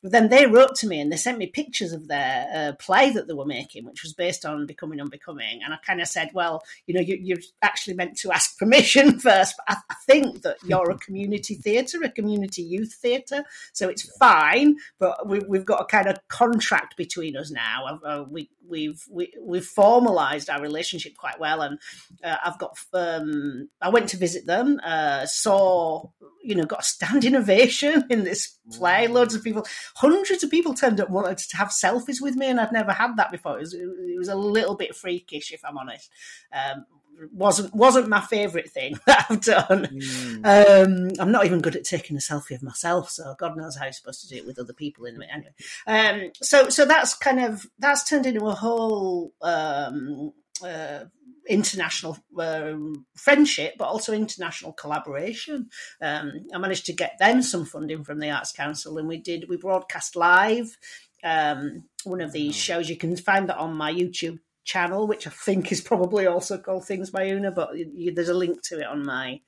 [0.07, 3.11] But then they wrote to me and they sent me pictures of their uh, play
[3.11, 5.63] that they were making, which was based on Becoming Unbecoming.
[5.65, 9.19] And I kind of said, well, you know, you, you're actually meant to ask permission
[9.19, 9.57] first.
[9.57, 13.43] But I, I think that you're a community theatre, a community youth theatre.
[13.73, 14.77] So it's fine.
[15.01, 17.99] But we, we've got a kind of contract between us now.
[18.05, 21.79] Uh, we, we've we, we've formalized our relationship quite well and
[22.25, 26.05] uh, i've got um i went to visit them uh saw
[26.47, 30.75] you know got a standing ovation in this play loads of people hundreds of people
[30.75, 33.61] turned up wanted to have selfies with me and i'd never had that before it
[33.61, 36.11] was, it was a little bit freakish if i'm honest
[36.53, 36.85] um
[37.33, 39.87] wasn't wasn't my favorite thing that I've done.
[39.87, 40.45] Mm.
[40.45, 43.85] Um, I'm not even good at taking a selfie of myself, so God knows how
[43.85, 45.29] you're supposed to do it with other people in it.
[45.33, 45.55] Anyway,
[45.87, 50.33] um, so so that's kind of that's turned into a whole um,
[50.63, 51.05] uh,
[51.49, 55.69] international um, friendship, but also international collaboration.
[56.01, 59.47] Um, I managed to get them some funding from the Arts Council, and we did
[59.49, 60.77] we broadcast live.
[61.25, 65.31] Um, one of these shows you can find that on my YouTube channel, which I
[65.31, 68.87] think is probably also called Things by Una, but you, there's a link to it
[68.87, 69.41] on my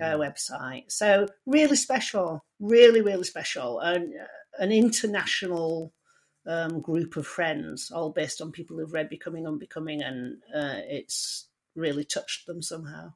[0.00, 0.90] uh, website.
[0.90, 4.26] So really special, really really special, and uh,
[4.58, 5.92] an international
[6.46, 11.48] um, group of friends, all based on people who've read Becoming Unbecoming, and uh, it's
[11.74, 13.12] really touched them somehow.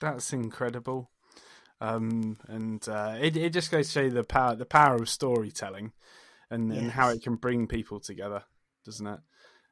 [0.00, 1.10] That's incredible.
[1.80, 5.08] Um, and uh, it it just goes to show you the power the power of
[5.08, 5.92] storytelling,
[6.50, 8.42] and, and how it can bring people together,
[8.84, 9.20] doesn't it?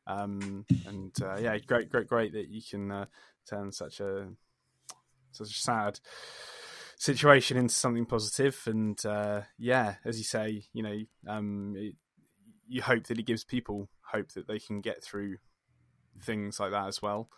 [0.06, 3.06] Um, and uh, yeah, great, great, great that you can uh,
[3.48, 4.28] turn such a
[5.32, 6.00] such a sad
[6.96, 8.60] situation into something positive.
[8.66, 11.94] And uh, yeah, as you say, you know, um, it,
[12.68, 15.36] you hope that it gives people hope that they can get through
[16.22, 17.28] things like that as well.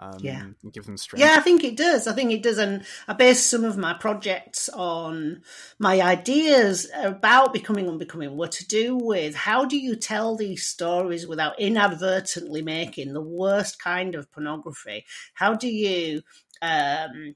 [0.00, 0.42] Um, Yeah.
[0.62, 1.24] and give them strength.
[1.24, 2.06] Yeah, I think it does.
[2.06, 2.58] I think it does.
[2.58, 5.42] And I base some of my projects on
[5.80, 11.26] my ideas about becoming unbecoming what to do with how do you tell these stories
[11.26, 15.04] without inadvertently making the worst kind of pornography?
[15.34, 16.22] How do you
[16.62, 17.34] um,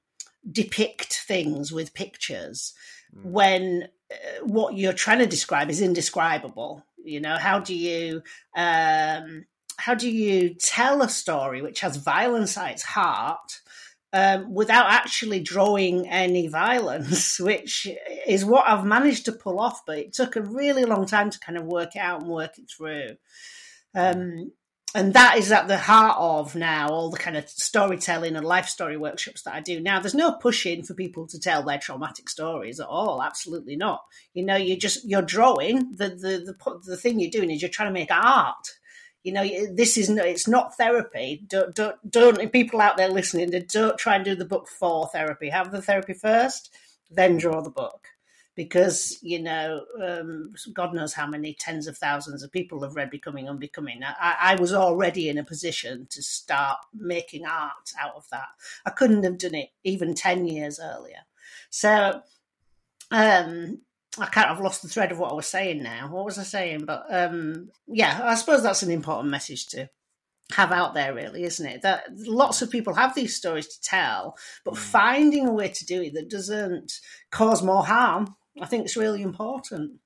[0.48, 2.74] depict things with pictures
[3.24, 6.84] when uh, what you're trying to describe is indescribable?
[7.04, 8.22] You know, how do you
[8.56, 9.44] um,
[9.76, 13.60] how do you tell a story which has violence at its heart
[14.12, 17.88] um, without actually drawing any violence, which
[18.26, 21.38] is what I've managed to pull off, but it took a really long time to
[21.38, 23.16] kind of work it out and work it through.
[23.94, 24.52] Um,
[24.94, 28.66] and that is at the heart of now all the kind of storytelling and life
[28.66, 29.80] story workshops that I do.
[29.80, 33.22] Now, there's no pushing for people to tell their traumatic stories at all.
[33.22, 34.02] Absolutely not.
[34.34, 35.94] You know, you just you're drawing.
[35.96, 38.68] The the the the thing you're doing is you're trying to make art
[39.22, 43.50] you know this is no, it's not therapy don't don't don't people out there listening
[43.68, 46.74] don't try and do the book for therapy have the therapy first
[47.10, 48.08] then draw the book
[48.54, 53.10] because you know um, god knows how many tens of thousands of people have read
[53.10, 58.28] becoming unbecoming I, I was already in a position to start making art out of
[58.30, 58.48] that
[58.84, 61.20] i couldn't have done it even 10 years earlier
[61.70, 62.22] so
[63.10, 63.80] um
[64.18, 66.08] I kind of lost the thread of what I was saying now.
[66.10, 66.84] What was I saying?
[66.84, 69.88] But um, yeah, I suppose that's an important message to
[70.52, 71.82] have out there, really, isn't it?
[71.82, 76.02] That lots of people have these stories to tell, but finding a way to do
[76.02, 80.00] it that doesn't cause more harm, I think it's really important.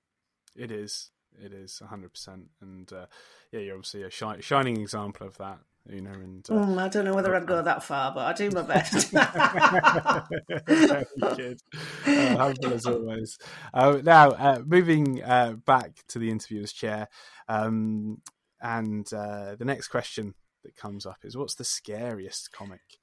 [0.54, 1.10] It is.
[1.38, 3.06] It is hundred percent, and uh,
[3.52, 6.12] yeah, you're obviously a shi- shining example of that, you know.
[6.12, 8.62] And uh, Mm, I don't know whether I'd go that far, but I do my
[8.62, 9.10] best.
[10.66, 11.04] very
[11.36, 11.60] good,
[12.06, 13.38] uh, humble as always.
[13.74, 17.08] Uh, now, uh, moving uh, back to the interviewer's chair,
[17.48, 18.22] um,
[18.62, 22.98] and uh, the next question that comes up is, "What's the scariest comic?"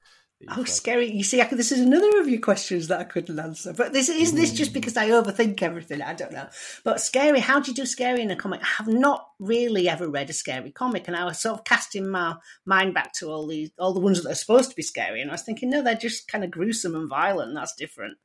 [0.49, 0.67] Oh, read?
[0.69, 1.11] scary!
[1.11, 3.73] You see, I could, this is another of your questions that I couldn't answer.
[3.73, 6.01] But this is this just because I overthink everything.
[6.01, 6.47] I don't know.
[6.83, 7.39] But scary.
[7.39, 8.61] How do you do scary in a comic?
[8.61, 12.07] I have not really ever read a scary comic, and I was sort of casting
[12.09, 15.21] my mind back to all these, all the ones that are supposed to be scary,
[15.21, 17.53] and I was thinking, no, they're just kind of gruesome and violent.
[17.55, 18.17] That's different.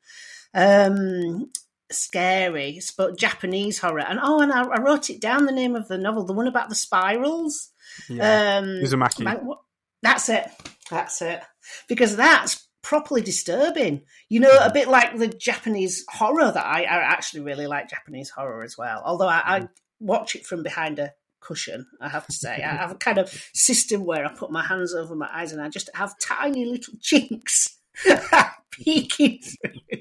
[0.55, 1.51] Um,
[1.91, 5.47] scary, but Japanese horror, and oh, and I, I wrote it down.
[5.47, 7.71] The name of the novel, the one about the spirals.
[8.09, 8.59] Yeah.
[8.59, 9.43] Um, Uzumaki.
[9.45, 9.61] What-
[10.03, 10.47] That's it.
[10.91, 11.41] That's it.
[11.89, 14.03] Because that's properly disturbing.
[14.29, 14.75] You know, a mm.
[14.75, 19.03] bit like the Japanese horror that I, I actually really like Japanese horror as well.
[19.05, 19.69] Although I, I mm.
[20.01, 22.63] watch it from behind a cushion, I have to say.
[22.63, 25.61] I have a kind of system where I put my hands over my eyes and
[25.61, 27.79] I just have tiny little chinks
[28.71, 30.01] peeking through.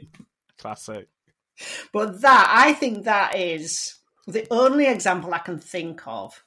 [0.57, 1.07] Classic.
[1.91, 3.95] But that, I think that is
[4.27, 6.43] the only example I can think of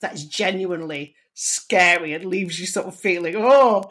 [0.00, 3.84] that is genuinely scary and leaves you sort of feeling, oh,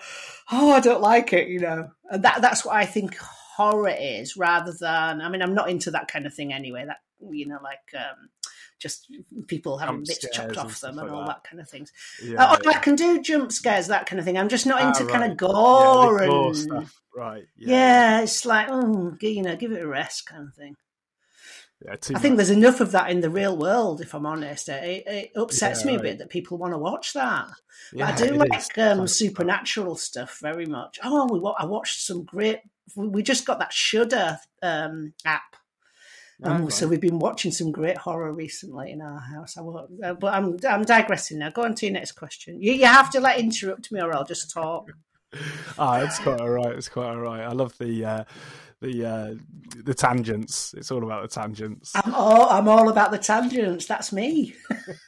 [0.52, 1.90] oh, I don't like it, you know.
[2.10, 5.92] And that that's what I think horror is, rather than I mean, I'm not into
[5.92, 6.86] that kind of thing anyway.
[6.86, 6.98] That
[7.32, 8.30] you know, like um,
[8.80, 9.12] just
[9.48, 11.28] people having bits chopped off them and all that.
[11.28, 11.92] that kind of things.
[12.24, 12.70] Yeah, Oh, yeah.
[12.70, 14.38] I can do jump scares, that kind of thing.
[14.38, 17.02] I'm just not Ah, into kind of gore Yeah, gore and stuff.
[17.16, 17.44] Right.
[17.58, 20.76] yeah, it's like oh, you know, give it a rest kind of thing.
[21.86, 24.02] Yeah, I think there's enough of that in the real world.
[24.02, 26.04] If I'm honest, it, it upsets Yeah, me a right.
[26.04, 27.48] bit that people want to watch that.
[27.94, 31.00] But Yeah, I do like um, Like- supernatural stuff very much.
[31.04, 32.60] Oh, we I watched some great.
[32.96, 35.56] We just got that Shudder um, app,
[36.44, 39.58] um, Oh, so we've been watching some great horror recently in our house.
[39.58, 41.50] I won't, uh, but I'm I'm digressing now.
[41.50, 42.62] Go on to your next question.
[42.62, 44.92] You, you have to like interrupt me, or I'll just talk.
[45.78, 46.76] Ah, it's quite all right.
[46.76, 47.42] It's quite all right.
[47.42, 48.24] I love the uh,
[48.82, 49.36] the uh,
[49.84, 50.74] the tangents.
[50.78, 51.92] It's all about the tangents.
[51.96, 53.86] I'm all I'm all about the tangents.
[53.86, 54.56] That's me.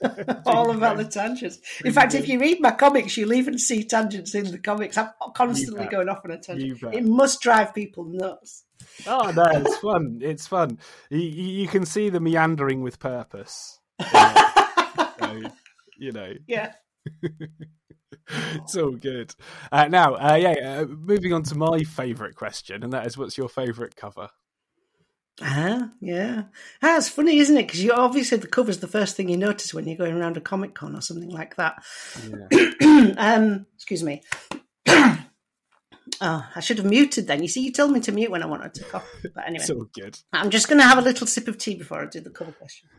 [0.46, 1.60] all about the tangents.
[1.86, 4.98] In fact, if you read my comics, you'll even see tangents in the comics.
[4.98, 6.84] I'm constantly going off on a tangent.
[6.94, 8.66] It must drive people nuts.
[9.08, 10.20] Oh no, it's fun.
[10.22, 10.80] It's fun.
[11.10, 13.80] You, you you can see the meandering with purpose.
[14.14, 15.10] Yeah.
[15.20, 15.42] So,
[15.98, 16.74] you know, Yeah.
[18.56, 19.34] it's all good.
[19.72, 23.38] Uh, now, uh, yeah, uh, moving on to my favourite question, and that is, what's
[23.38, 24.30] your favourite cover?
[25.42, 26.44] Ah, yeah.
[26.84, 27.68] Ah, it's funny, isn't it?
[27.68, 30.42] Because you obviously the cover's the first thing you notice when you're going around a
[30.42, 31.84] comic con or something like that.
[32.52, 33.14] Yeah.
[33.18, 34.22] um, excuse me.
[34.88, 35.26] oh,
[36.22, 37.42] I should have muted then.
[37.42, 39.08] You see, you told me to mute when I wanted to cough.
[39.34, 40.20] But anyway, It's all good.
[40.32, 42.52] I'm just going to have a little sip of tea before I do the cover
[42.52, 42.90] question.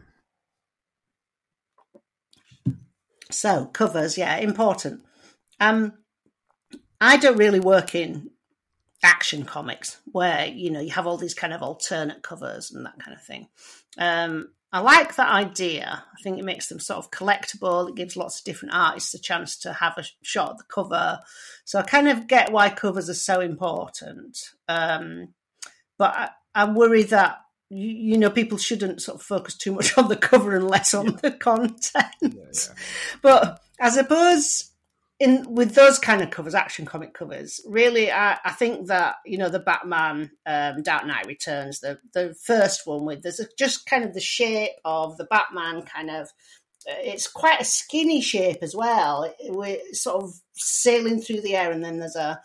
[3.32, 5.02] So, covers, yeah, important.
[5.60, 5.94] Um,
[7.00, 8.30] I don't really work in
[9.02, 12.98] action comics where you know you have all these kind of alternate covers and that
[12.98, 13.48] kind of thing.
[13.98, 16.02] Um, I like that idea.
[16.10, 17.90] I think it makes them sort of collectible.
[17.90, 21.20] It gives lots of different artists a chance to have a shot at the cover.
[21.64, 24.38] So I kind of get why covers are so important.
[24.68, 25.34] Um,
[25.98, 27.41] but I, I worry that
[27.72, 30.94] you, you know people shouldn't sort of focus too much on the cover and less
[30.94, 32.06] on the content.
[32.20, 32.74] Yeah, yeah.
[33.22, 34.68] But I suppose
[35.20, 39.38] in with those kind of covers, action comic covers, really, I, I think that you
[39.38, 43.86] know the Batman um, Dark Knight Returns, the the first one with there's a, just
[43.86, 46.28] kind of the shape of the Batman kind of.
[46.88, 49.32] uh, It's quite a skinny shape as well.
[49.48, 52.40] We're sort of sailing through the air, and then there's a,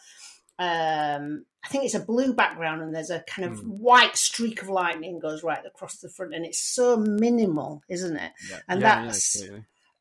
[0.59, 4.69] um, I think it's a blue background, and there's a kind of white streak of
[4.69, 8.31] lightning goes right across the front, and it's so minimal, isn't it?
[8.49, 8.59] Yeah.
[8.69, 9.57] And yeah, that's- yeah,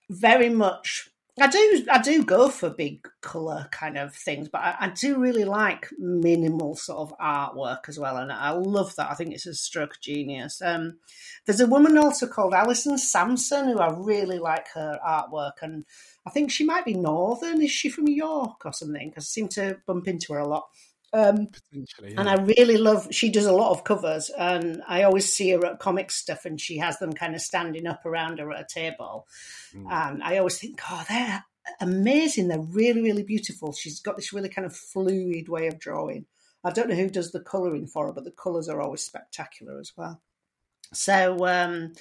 [0.08, 4.76] very much I do I do go for big colour kind of things, but I,
[4.80, 9.10] I do really like minimal sort of artwork as well, and I love that.
[9.10, 10.62] I think it's a stroke of genius.
[10.62, 10.96] Um,
[11.44, 15.84] there's a woman also called Alison Sampson who I really like her artwork, and
[16.26, 17.60] I think she might be Northern.
[17.60, 19.10] Is she from York or something?
[19.10, 20.68] Because I seem to bump into her a lot.
[21.12, 22.14] Um, potentially.
[22.16, 22.28] and.
[22.28, 23.08] I really love.
[23.10, 26.60] She does a lot of covers, and I always see her at comic stuff, and
[26.60, 29.26] she has them kind of standing up around her at a table,
[29.74, 29.90] Mm.
[29.90, 31.44] and I always think, oh, they're
[31.80, 32.48] amazing.
[32.48, 33.72] They're really, really beautiful.
[33.72, 36.26] She's got this really kind of fluid way of drawing.
[36.64, 39.78] I don't know who does the colouring for her, but the colours are always spectacular
[39.78, 40.20] as well.
[40.92, 41.92] So, um,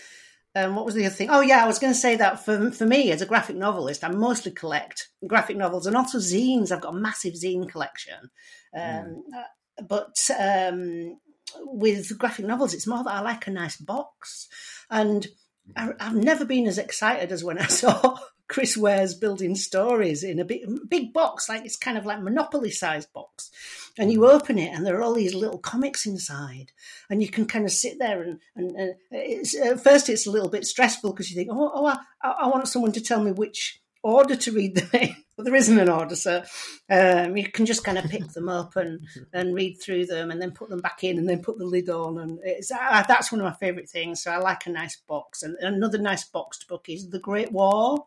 [0.56, 1.30] um, what was the other thing?
[1.30, 4.04] Oh, yeah, I was going to say that for for me as a graphic novelist,
[4.04, 6.72] I mostly collect graphic novels and also zines.
[6.72, 8.30] I've got a massive zine collection.
[8.76, 11.18] Um, uh, but um,
[11.62, 14.48] with graphic novels, it's more that I like a nice box.
[14.90, 15.28] And
[15.76, 20.40] I, I've never been as excited as when I saw Chris Ware's building stories in
[20.40, 23.50] a big, big box, like it's kind of like Monopoly sized box.
[23.98, 26.74] And you open it, and there are all these little comics inside,
[27.10, 30.32] and you can kind of sit there and and, and it's, at first it's a
[30.32, 33.32] little bit stressful because you think, oh, oh I, I want someone to tell me
[33.32, 36.44] which order to read them in, but there isn't an order, so
[36.90, 40.42] um, you can just kind of pick them up and and read through them, and
[40.42, 43.32] then put them back in, and then put the lid on, and it's uh, that's
[43.32, 44.22] one of my favourite things.
[44.22, 48.06] So I like a nice box, and another nice boxed book is The Great War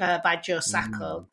[0.00, 1.28] uh, by Joe Sacco.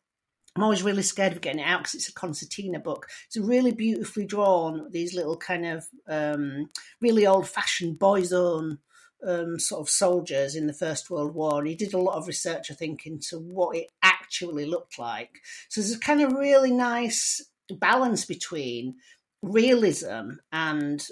[0.54, 3.06] I'm always really scared of getting it out because it's a concertina book.
[3.26, 4.88] It's a really beautifully drawn.
[4.90, 6.68] These little kind of um,
[7.00, 8.78] really old-fashioned boys' own
[9.26, 12.26] um, sort of soldiers in the First World War, and he did a lot of
[12.26, 13.88] research, I think, into what it
[14.32, 15.42] actually looked like.
[15.68, 18.96] So there's a kind of really nice balance between
[19.42, 21.06] realism and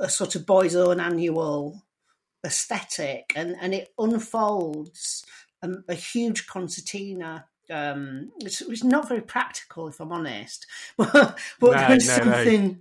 [0.00, 1.82] a sort of boy's own annual
[2.44, 5.24] aesthetic, and and it unfolds
[5.62, 7.46] a, a huge concertina.
[7.70, 10.66] Um, it's, it's, not very practical, if I'm honest,
[10.96, 12.66] but, but no, there's no, something.
[12.66, 12.76] No.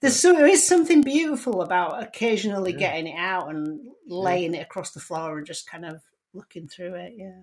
[0.00, 2.78] There's so, there is something beautiful about occasionally yeah.
[2.78, 4.60] getting it out and laying yeah.
[4.60, 6.00] it across the floor and just kind of
[6.32, 7.14] looking through it.
[7.18, 7.42] Yeah.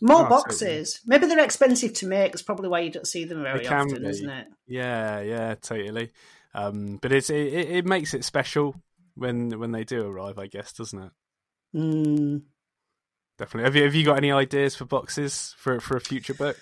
[0.00, 1.00] More oh, boxes.
[1.04, 2.32] Maybe they're expensive to make.
[2.32, 4.08] That's probably why you don't see them very often, be.
[4.08, 4.46] isn't it?
[4.66, 6.10] Yeah, yeah, totally.
[6.54, 8.74] Um, but it's it, it makes it special
[9.14, 11.10] when when they do arrive, I guess, doesn't it?
[11.76, 12.42] Mm.
[13.38, 13.64] Definitely.
[13.64, 16.58] Have you have you got any ideas for boxes for for a future book?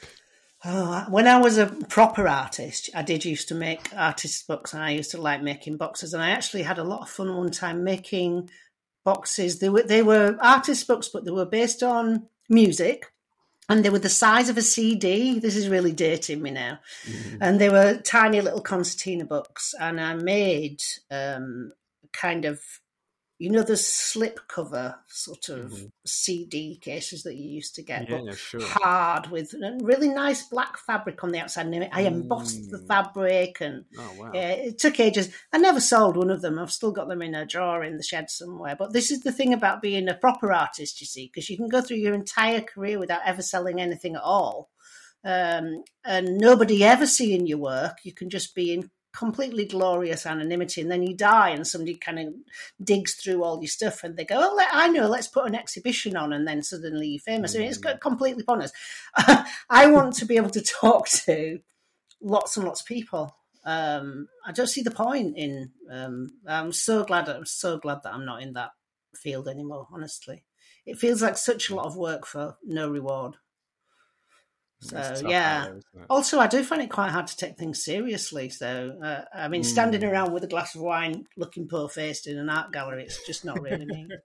[0.65, 4.83] Oh, when I was a proper artist, I did used to make artist books, and
[4.83, 6.13] I used to like making boxes.
[6.13, 8.51] And I actually had a lot of fun one time making
[9.05, 9.61] boxes.
[9.61, 13.13] They were they were artist books, but they were based on music
[13.69, 15.39] and they were the size of a CD.
[15.39, 16.79] This is really dating me now.
[17.05, 17.37] Mm-hmm.
[17.41, 19.75] And they were tiny little concertina books.
[19.79, 21.73] And I made um,
[22.13, 22.61] kind of
[23.39, 25.87] you know the slip cover sort of mm-hmm.
[26.05, 28.61] CD cases that you used to get, yeah, sure.
[28.61, 31.67] hard with really nice black fabric on the outside.
[31.67, 32.71] And I embossed mm.
[32.71, 34.31] the fabric, and oh, wow.
[34.35, 35.33] yeah, it took ages.
[35.53, 36.59] I never sold one of them.
[36.59, 38.75] I've still got them in a drawer in the shed somewhere.
[38.77, 41.69] But this is the thing about being a proper artist, you see, because you can
[41.69, 44.69] go through your entire career without ever selling anything at all.
[45.25, 47.99] Um, and nobody ever seeing your work.
[48.03, 52.21] You can just be in completely glorious anonymity and then you die and somebody kind
[52.21, 52.33] of
[52.85, 56.17] digs through all your stuff and they go oh i know let's put an exhibition
[56.17, 57.57] on and then suddenly you're famous mm.
[57.57, 58.01] I mean, it's mm.
[58.01, 58.71] completely pointless
[59.69, 61.59] i want to be able to talk to
[62.23, 67.03] lots and lots of people um, i don't see the point in um, i'm so
[67.03, 68.71] glad i'm so glad that i'm not in that
[69.17, 70.45] field anymore honestly
[70.87, 73.35] it feels like such a lot of work for no reward
[74.81, 75.71] so yeah.
[76.09, 78.49] also, I do find it quite hard to take things seriously.
[78.49, 80.11] So uh, I mean, standing mm.
[80.11, 83.45] around with a glass of wine, looking poor faced in an art gallery, it's just
[83.45, 84.09] not really me.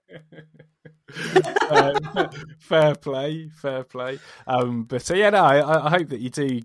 [1.70, 1.96] um,
[2.58, 4.18] fair play, fair play.
[4.46, 6.60] Um, but uh, yeah, no, I, I, hope that you do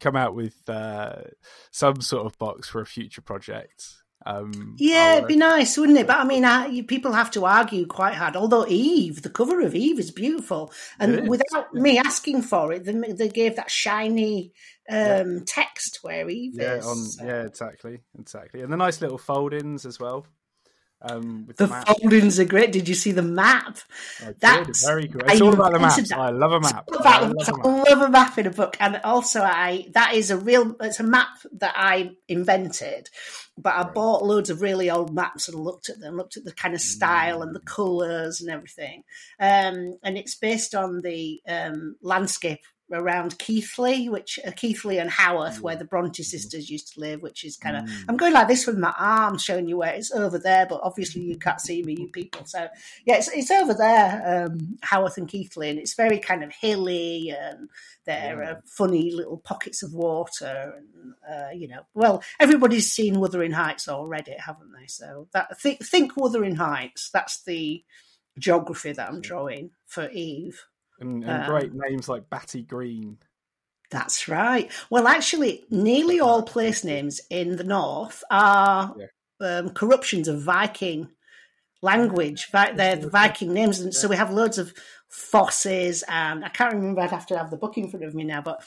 [0.00, 1.22] come out with uh,
[1.70, 4.02] some sort of box for a future project.
[4.26, 6.06] Um, yeah, it'd be nice, wouldn't it?
[6.06, 8.36] But I mean, I, people have to argue quite hard.
[8.36, 11.80] Although Eve, the cover of Eve is beautiful, and without yeah.
[11.80, 14.52] me asking for it, they, they gave that shiny
[14.90, 15.38] um, yeah.
[15.46, 16.86] text where Eve yeah, is.
[16.86, 17.24] On, so.
[17.24, 20.26] Yeah, exactly, exactly, and the nice little fold-ins as well.
[21.00, 22.72] Um, the, the foldings are great.
[22.72, 23.78] Did you see the map?
[24.40, 25.30] That's very great.
[25.30, 25.98] It's all about the map.
[26.12, 26.88] I love a map.
[26.92, 27.64] I love, a map.
[27.64, 30.74] I love a map in a book, and also I that is a real.
[30.80, 33.10] It's a map that I invented,
[33.56, 33.94] but I right.
[33.94, 36.80] bought loads of really old maps and looked at them, looked at the kind of
[36.80, 37.42] style mm.
[37.44, 37.66] and the mm.
[37.66, 39.04] colours and everything.
[39.38, 45.60] Um, and it's based on the um, landscape around Keighley, which uh, Keighley and Haworth,
[45.60, 45.78] where mm.
[45.78, 48.04] the Bronte sisters used to live, which is kind of mm.
[48.08, 51.22] I'm going like this with my arm, showing you where it's over there, but obviously
[51.22, 52.46] you can't see me, you people.
[52.46, 52.68] So
[53.04, 57.30] yeah, it's it's over there, um, Haworth and Keighley, and it's very kind of hilly,
[57.30, 57.68] and
[58.06, 58.50] there yeah.
[58.50, 63.88] are funny little pockets of water, and uh, you know, well, everybody's seen Wuthering Heights
[63.88, 64.86] already, haven't they?
[64.86, 67.10] So that think, think Wuthering Heights.
[67.10, 67.84] That's the
[68.38, 70.64] geography that I'm drawing for Eve
[71.00, 73.18] and, and um, great names like Batty Green.
[73.90, 74.70] That's right.
[74.90, 79.58] Well, actually, nearly all place names in the north are yeah.
[79.58, 81.08] um, corruptions of Viking
[81.80, 82.50] language.
[82.52, 84.74] They're the Viking names, and so we have loads of
[85.08, 86.04] fosses.
[86.06, 87.00] And I can't remember.
[87.00, 88.62] I'd have to have the book in front of me now, but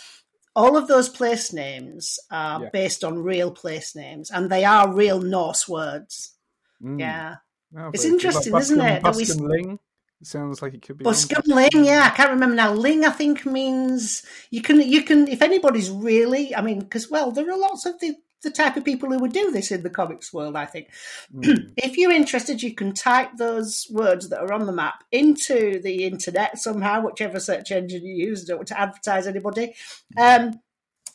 [0.56, 2.70] all of those place names are yeah.
[2.74, 6.36] based on real place names, and they are real Norse words.
[6.84, 7.00] Mm.
[7.00, 7.36] Yeah,
[7.78, 9.04] oh, it's interesting, like isn't it?
[9.04, 9.78] Busken
[10.22, 11.06] it sounds like it could be.
[11.06, 11.16] Well,
[11.48, 12.74] Ling, yeah, I can't remember now.
[12.74, 17.32] Ling, I think means you can you can if anybody's really, I mean, because well,
[17.32, 19.90] there are lots of the the type of people who would do this in the
[19.90, 20.56] comics world.
[20.56, 20.90] I think
[21.34, 21.72] mm.
[21.78, 26.06] if you're interested, you can type those words that are on the map into the
[26.06, 28.46] internet somehow, whichever search engine you use.
[28.46, 29.74] Don't want to advertise anybody,
[30.20, 30.60] um,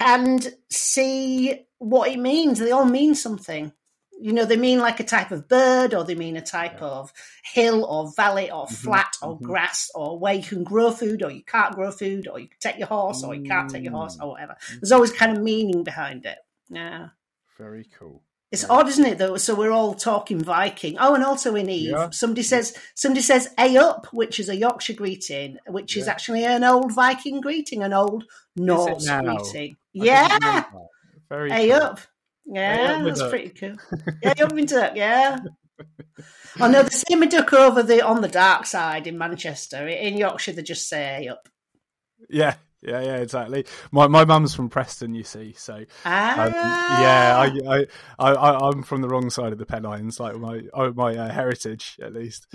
[0.00, 2.58] and see what it means.
[2.58, 3.72] They all mean something
[4.20, 6.86] you know they mean like a type of bird or they mean a type yeah.
[6.86, 7.12] of
[7.44, 8.74] hill or valley or mm-hmm.
[8.74, 9.44] flat or mm-hmm.
[9.44, 12.58] grass or where you can grow food or you can't grow food or you can
[12.60, 14.76] take your horse or you can't take your horse or whatever mm-hmm.
[14.80, 16.38] there's always kind of meaning behind it
[16.68, 17.08] yeah
[17.58, 19.18] very cool it's odd, isn't it?
[19.18, 20.96] Though, so we're all talking Viking.
[21.00, 22.10] Oh, and also in Eve, yeah.
[22.10, 26.02] somebody says somebody says "a up," which is a Yorkshire greeting, which yeah.
[26.02, 29.76] is actually an old Viking greeting, an old Norse greeting.
[29.76, 30.64] I yeah,
[31.28, 31.82] very a cool.
[31.82, 32.00] up.
[32.46, 33.76] Yeah, that's pretty cool.
[34.22, 35.38] Yeah, Youngman Duck, yeah.
[36.60, 39.86] oh no, the same duck over the on the dark side in Manchester.
[39.86, 41.48] In Yorkshire, they just say up.
[42.30, 43.66] Yeah, Yeah, yeah, exactly.
[43.90, 47.86] My my mum's from Preston, you see, so um, Ah, yeah, I, I,
[48.18, 51.28] I, I, I'm from the wrong side of the Pennines, like my oh, my uh,
[51.30, 52.46] heritage at least.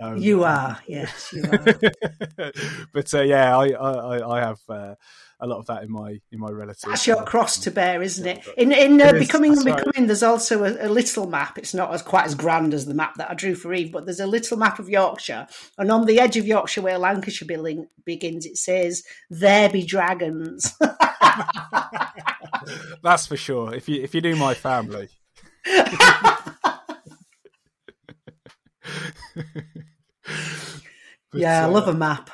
[0.00, 0.78] Um, you are.
[0.86, 2.52] Yes, you are.
[2.94, 4.94] but uh, yeah, I, I, I have uh,
[5.40, 6.84] a lot of that in my in my relatives.
[6.86, 8.46] That's your cross to bear, isn't it?
[8.56, 9.76] In in uh, It becoming and right.
[9.76, 11.58] becoming, there's also a, a little map.
[11.58, 14.04] It's not as quite as grand as the map that I drew for Eve, but
[14.06, 15.46] there's a little map of Yorkshire,
[15.78, 20.74] and on the edge of Yorkshire, where Lancashire billing begins, it says "There be dragons."
[23.02, 23.74] That's for sure.
[23.74, 25.08] If you if you knew my family,
[25.64, 25.92] But,
[31.34, 32.30] yeah, I uh, love a map.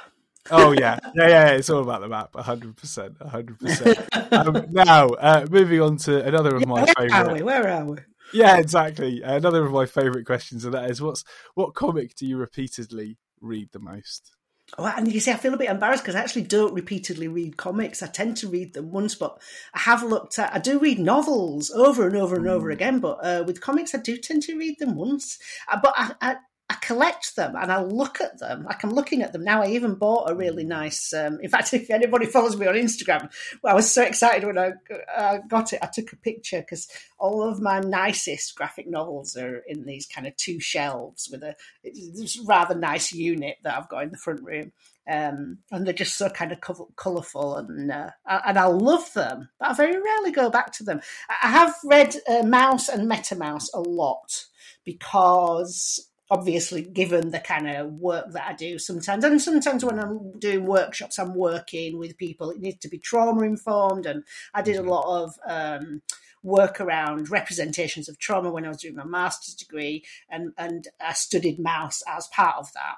[0.51, 1.49] Oh yeah, yeah, yeah.
[1.51, 2.35] It's all about the map.
[2.37, 3.99] hundred percent, hundred percent.
[4.33, 7.35] Um, Now, uh, moving on to another of my Where are favorite.
[7.35, 7.43] we?
[7.43, 7.97] Where are we?
[8.33, 9.23] Yeah, exactly.
[9.23, 11.25] Another of my favorite questions, and that is, what's
[11.55, 14.33] what comic do you repeatedly read the most?
[14.79, 17.57] Oh, and you see, I feel a bit embarrassed because I actually don't repeatedly read
[17.57, 18.03] comics.
[18.03, 19.41] I tend to read them once, but
[19.73, 20.53] I have looked at.
[20.53, 23.99] I do read novels over and over and over again, but uh, with comics, I
[23.99, 25.39] do tend to read them once.
[25.71, 26.37] Uh, but I, I,
[26.69, 28.65] I collect them and I look at them.
[28.65, 29.63] Like I'm looking at them now.
[29.63, 31.13] I even bought a really nice.
[31.13, 33.31] Um, in fact, if anybody follows me on Instagram,
[33.63, 34.73] well, I was so excited when I
[35.17, 35.79] uh, got it.
[35.81, 36.89] I took a picture because
[37.19, 41.55] all of my nicest graphic novels are in these kind of two shelves with a
[41.85, 44.73] it's rather nice unit that I've got in the front room.
[45.09, 49.51] Um, and they're just so kind of co- colourful, and uh, and I love them,
[49.61, 51.01] but I very rarely go back to them.
[51.29, 54.47] I have read uh, Maus and MetaMaus a lot
[54.85, 59.25] because obviously given the kind of work that I do sometimes.
[59.25, 63.43] And sometimes when I'm doing workshops I'm working with people it needs to be trauma
[63.43, 64.25] informed and
[64.55, 66.03] I did a lot of um,
[66.43, 71.13] work around representations of trauma when I was doing my master's degree and and I
[71.13, 72.97] studied Maus as part of that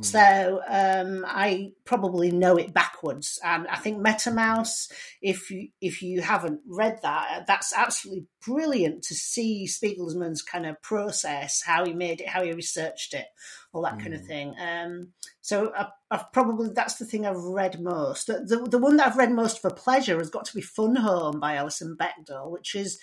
[0.00, 4.90] so um, I probably know it backwards, and I think MetaMaus.
[5.20, 10.80] If you if you haven't read that, that's absolutely brilliant to see Spiegelman's kind of
[10.82, 13.26] process, how he made it, how he researched it,
[13.72, 14.54] all that kind of thing.
[14.60, 15.08] Um,
[15.40, 18.26] so I, I've probably that's the thing I've read most.
[18.26, 20.96] The, the the one that I've read most for pleasure has got to be Fun
[20.96, 22.98] Home by Alison Bechdel, which is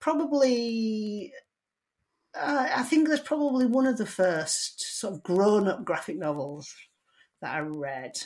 [0.00, 1.32] probably
[2.38, 6.74] uh, I think that's probably one of the first sort of grown-up graphic novels
[7.40, 8.18] that I read.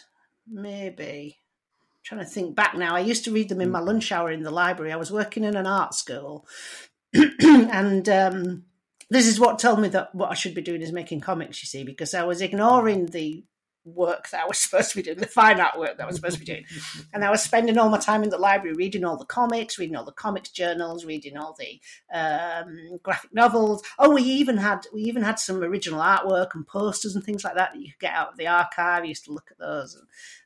[0.49, 2.95] Maybe I'm trying to think back now.
[2.95, 4.93] I used to read them in my lunch hour in the library.
[4.93, 6.47] I was working in an art school,
[7.15, 8.65] and um,
[9.11, 11.63] this is what told me that what I should be doing is making comics.
[11.63, 13.45] You see, because I was ignoring the
[13.85, 16.17] work that I was supposed to be doing, the fine art work that I was
[16.17, 16.65] supposed to be doing.
[17.13, 19.97] And I was spending all my time in the library reading all the comics, reading
[19.97, 21.81] all the comics journals, reading all the
[22.17, 23.83] um, graphic novels.
[23.99, 27.55] Oh, we even had we even had some original artwork and posters and things like
[27.55, 29.03] that that you could get out of the archive.
[29.03, 29.95] I used to look at those,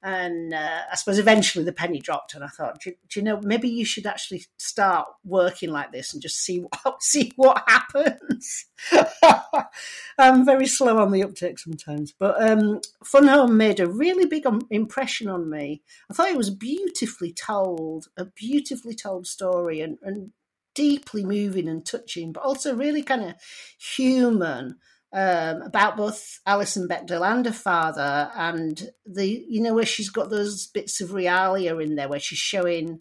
[0.02, 3.24] and, and uh, I suppose eventually the penny dropped, and I thought, do, do you
[3.24, 7.62] know, maybe you should actually start working like this and just see what see what
[7.66, 8.66] happens.
[10.18, 14.46] I'm very slow on the uptake sometimes, but um, Fun Home made a really big
[14.46, 15.82] um, impression on me.
[16.10, 20.30] I thought it was beautifully told, a beautifully told story, and, and
[20.74, 23.34] deeply moving and touching, but also really kind of
[23.78, 24.76] human.
[25.12, 30.28] Um, about both Alison Bechdel and her father, and the you know where she's got
[30.28, 32.98] those bits of realia in there where she's showing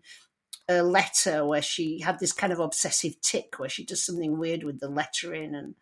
[0.70, 4.64] a letter where she had this kind of obsessive tick where she does something weird
[4.64, 5.76] with the lettering and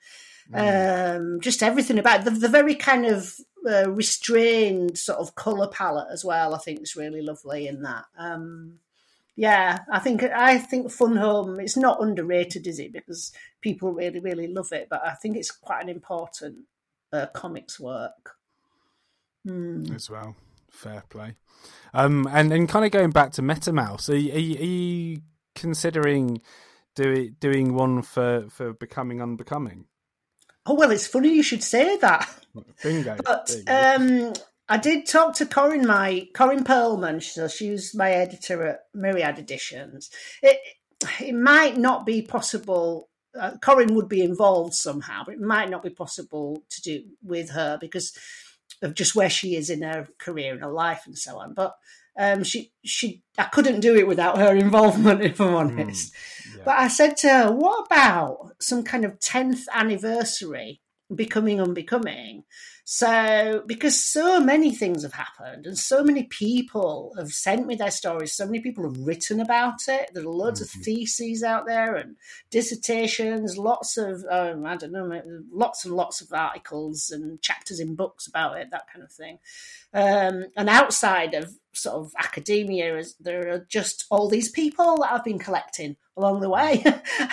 [0.54, 3.36] um, just everything about the, the very kind of
[3.70, 6.56] uh, restrained sort of color palette as well.
[6.56, 8.06] I think is really lovely in that.
[8.18, 8.80] Um,
[9.36, 11.60] yeah, I think I think Fun Home.
[11.60, 12.94] It's not underrated, is it?
[12.94, 13.32] Because
[13.62, 16.60] people really really love it, but I think it's quite an important
[17.14, 18.36] uh, comics work.
[19.46, 19.86] Hmm.
[19.96, 20.36] as well.
[20.70, 21.36] Fair play.
[21.94, 25.22] Um, and and kind of going back to MetaMaus, are, are, are you
[25.56, 26.42] considering
[26.96, 29.86] doing doing one for for becoming unbecoming?
[30.66, 32.30] Oh well, it's funny you should say that.
[32.84, 33.18] Bingo.
[33.24, 34.28] But There you go.
[34.28, 34.34] um,
[34.70, 37.22] I did talk to Corinne, my Corinne Pearlman.
[37.22, 40.10] So she was my editor at Myriad Editions.
[40.42, 40.60] It
[41.20, 43.10] it might not be possible.
[43.38, 47.50] Uh, Corinne would be involved somehow, but it might not be possible to do with
[47.52, 48.18] her because
[48.82, 51.54] of just where she is in her career and her life and so on.
[51.54, 51.76] But
[52.18, 56.14] um, she she I couldn't do it without her involvement, if I'm honest.
[56.56, 56.64] yeah.
[56.66, 60.82] But I said to her, "What about some kind of tenth anniversary
[61.16, 62.44] becoming unbecoming.
[62.84, 67.92] So, because so many things have happened and so many people have sent me their
[67.92, 70.10] stories, so many people have written about it.
[70.14, 70.80] There are loads mm-hmm.
[70.80, 72.18] of theses out there and
[72.50, 77.96] dissertations, lots of, um, I don't know, lots and lots of articles and chapters in
[77.96, 79.38] books about it, that kind of thing.
[79.94, 85.12] Um, and outside of sort of academia, is, there are just all these people that
[85.12, 86.84] I've been collecting along the way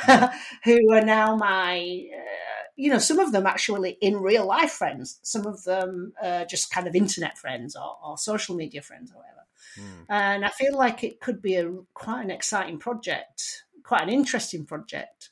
[0.64, 2.07] who are now my.
[2.14, 6.45] Uh, you know, some of them actually in real life friends, some of them uh,
[6.45, 9.39] just kind of internet friends or, or social media friends or whatever.
[9.76, 10.05] Mm.
[10.09, 14.64] And I feel like it could be a quite an exciting project, quite an interesting
[14.64, 15.30] project.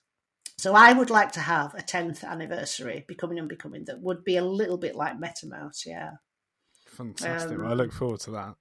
[0.59, 4.44] So I would like to have a 10th anniversary, Becoming Unbecoming that would be a
[4.44, 6.12] little bit like MetaMaus, yeah.
[6.86, 7.59] Fantastic.
[7.59, 8.54] Um, I look forward to that.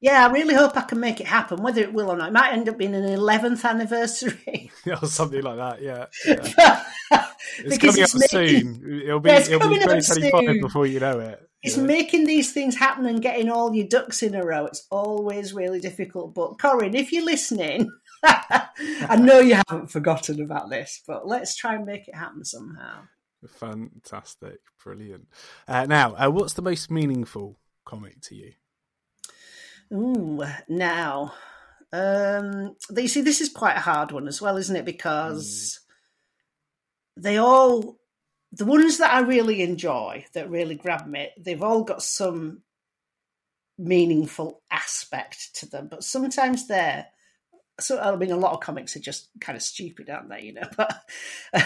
[0.00, 1.62] Yeah, I really hope I can make it happen.
[1.62, 5.42] Whether it will or not, it might end up being an eleventh anniversary, or something
[5.42, 5.82] like that.
[5.82, 6.84] Yeah, yeah.
[7.58, 9.02] it's coming up making, soon.
[9.02, 11.46] It'll be yeah, it'll be twenty twenty five before you know it.
[11.62, 11.82] It's yeah.
[11.82, 14.64] making these things happen and getting all your ducks in a row.
[14.64, 16.34] It's always really difficult.
[16.34, 17.90] But Corinne, if you're listening,
[18.24, 23.02] I know you haven't forgotten about this, but let's try and make it happen somehow.
[23.46, 25.28] Fantastic, brilliant.
[25.68, 28.52] Uh, now, uh, what's the most meaningful comic to you?
[29.92, 31.34] Ooh, now,
[31.92, 34.84] um, you see, this is quite a hard one as well, isn't it?
[34.84, 35.80] Because
[37.18, 37.22] mm.
[37.22, 37.98] they all,
[38.52, 42.62] the ones that I really enjoy, that really grab me, they've all got some
[43.78, 45.88] meaningful aspect to them.
[45.88, 47.06] But sometimes they're,
[47.80, 50.42] so I mean, a lot of comics are just kind of stupid, aren't they?
[50.42, 51.02] You know, but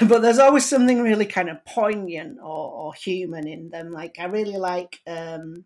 [0.09, 3.93] but there's always something really kind of poignant or, or human in them.
[3.93, 5.01] Like I really like.
[5.07, 5.65] Um,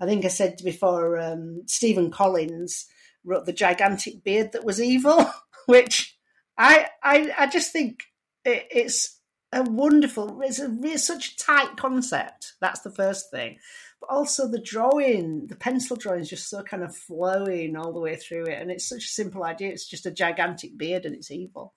[0.00, 2.86] I think I said before, um, Stephen Collins
[3.24, 5.30] wrote The Gigantic Beard That Was Evil,
[5.66, 6.16] which
[6.56, 8.04] I, I, I just think
[8.44, 9.20] it, it's
[9.52, 12.54] a wonderful, it's, a, it's such a tight concept.
[12.60, 13.58] That's the first thing.
[14.00, 18.00] But also the drawing, the pencil drawing is just so kind of flowing all the
[18.00, 18.60] way through it.
[18.60, 19.70] And it's such a simple idea.
[19.70, 21.74] It's just a gigantic beard and it's evil.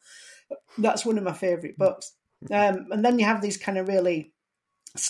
[0.77, 2.13] That's one of my favourite books.
[2.51, 4.32] Um, and then you have these kind of really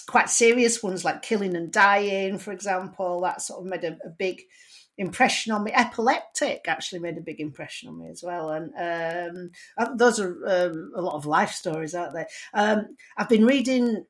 [0.08, 3.22] quite serious ones like Killing and Dying, for example.
[3.22, 4.42] That sort of made a, a, big
[4.98, 5.72] impression on me.
[5.74, 8.50] Epileptic actually made a big impression on me as well.
[8.52, 12.26] And um, uh, those are um, a lot of life stories, aren't they?
[12.54, 14.06] Um, I've been reading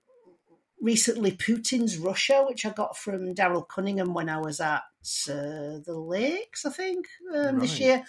[0.80, 4.84] recently Putin's Russia, which I got from Darryl Cunningham when I was at
[5.30, 7.60] uh, the Lakes, I think, um, right.
[7.60, 8.04] this year.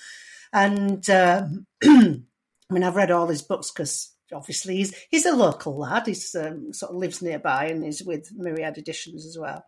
[0.52, 5.78] And um, I mean, I've read all his books because obviously he's he's a local
[5.78, 6.06] lad.
[6.06, 9.64] He's um, sort of lives nearby and is with Myriad Editions as well.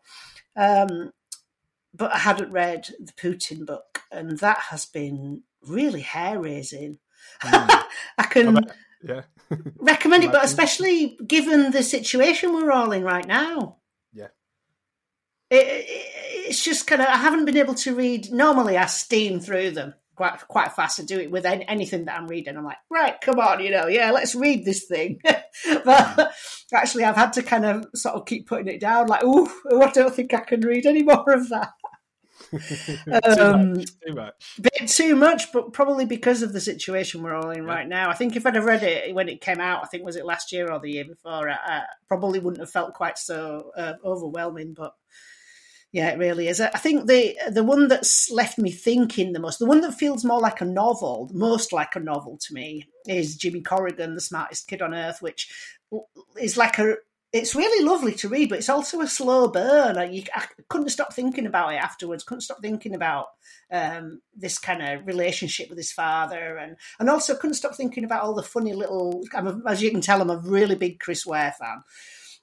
[0.56, 1.12] Um,
[1.94, 6.98] but I hadn't read the Putin book, and that has been really hair raising.
[7.42, 7.84] Mm.
[8.18, 8.66] I can
[9.02, 9.22] yeah.
[9.76, 13.78] recommend it, but especially given the situation we're all in right now.
[14.12, 14.28] Yeah.
[15.50, 15.86] It, it,
[16.48, 18.32] it's just kind of I haven't been able to read.
[18.32, 22.18] Normally, I steam through them quite quite fast to do it with any, anything that
[22.18, 22.56] I'm reading.
[22.56, 25.20] I'm like, right, come on, you know, yeah, let's read this thing.
[25.84, 26.34] but
[26.72, 29.06] actually, I've had to kind of sort of keep putting it down.
[29.06, 29.48] Like, oh,
[29.80, 31.72] I don't think I can read any more of that.
[33.22, 34.60] um, too much, too much.
[34.60, 37.74] Bit too much, but probably because of the situation we're all in yeah.
[37.74, 38.08] right now.
[38.08, 40.26] I think if I'd have read it when it came out, I think was it
[40.26, 43.94] last year or the year before, I, I probably wouldn't have felt quite so uh,
[44.04, 44.74] overwhelming.
[44.74, 44.92] But
[45.96, 46.60] yeah, it really is.
[46.60, 50.26] I think the the one that's left me thinking the most, the one that feels
[50.26, 54.68] more like a novel, most like a novel to me, is Jimmy Corrigan, the smartest
[54.68, 55.50] kid on earth, which
[56.38, 56.96] is like a.
[57.32, 59.96] It's really lovely to read, but it's also a slow burn.
[59.96, 62.24] I, I couldn't stop thinking about it afterwards.
[62.24, 63.28] Couldn't stop thinking about
[63.70, 68.22] um, this kind of relationship with his father, and and also couldn't stop thinking about
[68.22, 69.24] all the funny little.
[69.34, 71.82] I'm a, as you can tell, I'm a really big Chris Ware fan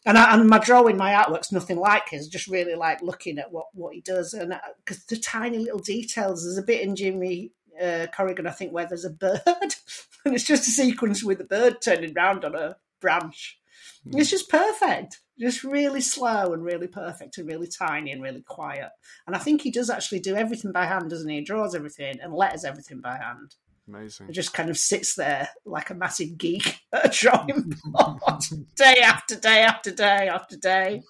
[0.06, 2.28] and I, and my drawing, my artwork's nothing like his.
[2.28, 5.80] Just really like looking at what what he does, and because uh, the tiny little
[5.80, 6.44] details.
[6.44, 7.52] There's a bit in Jimmy
[7.82, 9.42] uh, Corrigan, I think, where there's a bird,
[10.26, 13.60] and it's just a sequence with the bird turning round on a branch.
[14.06, 14.20] Mm.
[14.20, 18.90] It's just perfect, just really slow and really perfect, and really tiny and really quiet.
[19.26, 21.38] And I think he does actually do everything by hand, doesn't he?
[21.38, 23.56] He draws everything and letters everything by hand.
[23.88, 24.30] Amazing.
[24.30, 28.44] It just kind of sits there like a massive geek at a drawing board,
[28.76, 31.02] day after day after day after day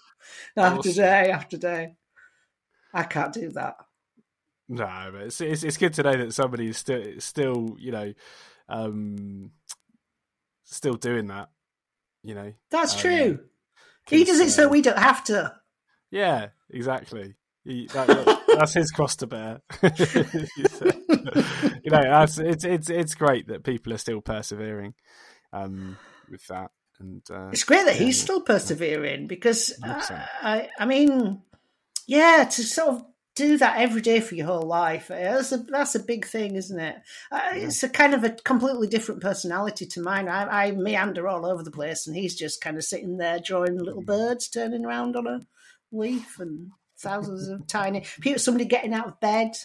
[0.57, 0.93] after awesome.
[0.93, 1.95] day after day.
[2.93, 3.75] I can't do that.
[4.69, 8.13] No, but it's, it's, it's good to know that somebody's still still you know
[8.69, 9.51] um,
[10.63, 11.49] still doing that.
[12.23, 13.39] You know, that's um, true.
[14.07, 15.53] He does it so we don't have to.
[16.11, 17.35] Yeah, exactly.
[17.65, 19.61] He, that, that's his cross to bear.
[21.83, 24.93] you know, it's it's it's great that people are still persevering
[25.51, 25.97] um,
[26.29, 26.71] with that.
[26.99, 31.41] And uh, It's great that yeah, he's still persevering because I, I, I mean,
[32.07, 33.05] yeah, to sort of
[33.35, 36.55] do that every day for your whole life, uh, that's a that's a big thing,
[36.55, 36.95] isn't it?
[37.31, 40.27] Uh, It's a kind of a completely different personality to mine.
[40.27, 43.77] I, I meander all over the place, and he's just kind of sitting there drawing
[43.77, 45.41] little birds turning around on a
[45.91, 48.39] leaf and thousands of tiny people.
[48.39, 49.57] Somebody getting out of bed.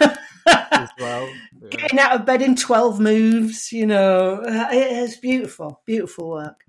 [0.46, 1.28] as well.
[1.60, 1.68] Yeah.
[1.70, 6.64] Getting out of bed in 12 moves, you know, Uh, it's beautiful, beautiful work.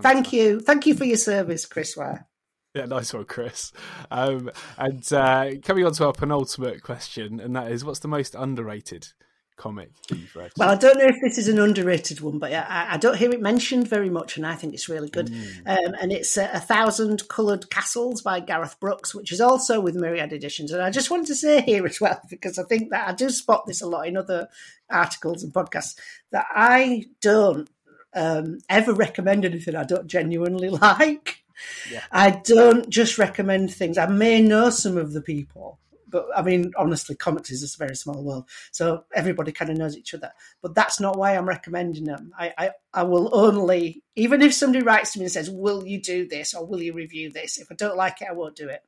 [0.00, 0.60] Thank you.
[0.60, 2.26] Thank you for your service, Chris Ware.
[2.74, 3.72] Yeah, nice one, Chris.
[4.10, 8.34] Um, and uh, coming on to our penultimate question, and that is, what's the most
[8.34, 9.08] underrated
[9.56, 10.52] comic that you've read?
[10.56, 13.30] Well, I don't know if this is an underrated one, but I, I don't hear
[13.30, 15.30] it mentioned very much, and I think it's really good.
[15.66, 19.94] Um, and it's uh, A Thousand Coloured Castles by Gareth Brookes, which is also with
[19.94, 20.72] Myriad Editions.
[20.72, 23.30] And I just wanted to say here as well, because I think that I do
[23.30, 24.48] spot this a lot in other
[24.90, 25.96] articles and podcasts,
[26.30, 27.68] that I don't
[28.14, 31.42] um, ever recommend anything I don't genuinely like.
[31.90, 32.02] Yeah.
[32.12, 33.98] I don't just recommend things.
[33.98, 35.78] I may know some of the people,
[36.08, 39.76] but I mean, honestly, comics is just a very small world, so everybody kind of
[39.76, 40.30] knows each other.
[40.62, 42.32] But that's not why I'm recommending them.
[42.38, 46.00] I, I, I will only, even if somebody writes to me and says, "Will you
[46.00, 48.68] do this?" or "Will you review this?" If I don't like it, I won't do
[48.68, 48.82] it.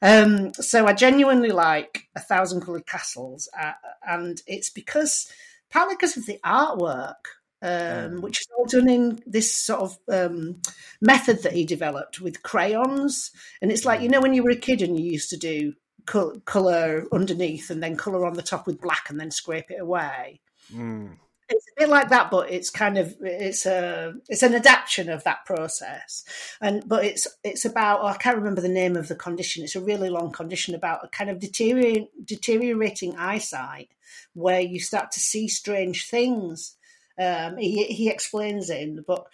[0.00, 3.72] Um, so I genuinely like A Thousand Coloured Castles, uh,
[4.06, 5.30] and it's because
[5.70, 7.16] partly because of the artwork
[7.62, 10.60] um, which is all done in this sort of um,
[11.00, 13.30] method that he developed with crayons.
[13.60, 15.74] And it's like, you know, when you were a kid and you used to do
[16.08, 19.80] col- colour underneath and then colour on the top with black and then scrape it
[19.80, 20.40] away.
[20.74, 21.16] Mm.
[21.50, 25.24] It's a bit like that, but it's kind of it's a it's an adaptation of
[25.24, 26.24] that process,
[26.60, 29.64] and but it's it's about oh, I can't remember the name of the condition.
[29.64, 33.88] It's a really long condition about a kind of deteriorating deteriorating eyesight
[34.34, 36.76] where you start to see strange things.
[37.18, 39.30] Um, he he explains it in the book,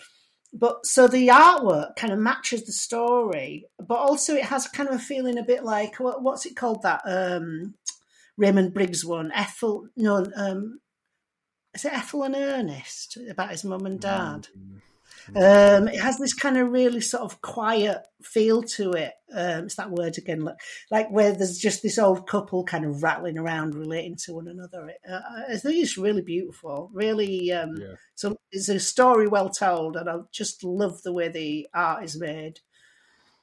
[0.54, 4.94] but so the artwork kind of matches the story, but also it has kind of
[4.94, 7.74] a feeling a bit like what, what's it called that um,
[8.36, 9.32] Raymond Briggs one?
[9.32, 10.24] Ethel no.
[10.36, 10.80] Um,
[11.74, 14.46] is it Ethel and Ernest about his mum and dad?
[15.28, 19.12] Um, it has this kind of really sort of quiet feel to it.
[19.32, 20.56] Um, it's that word again, like,
[20.90, 24.88] like where there's just this old couple kind of rattling around, relating to one another.
[24.88, 25.20] It, uh,
[25.50, 26.90] I think it's really beautiful.
[26.92, 27.94] Really, um, Yeah.
[28.14, 32.18] so it's a story well told, and I just love the way the art is
[32.18, 32.60] made.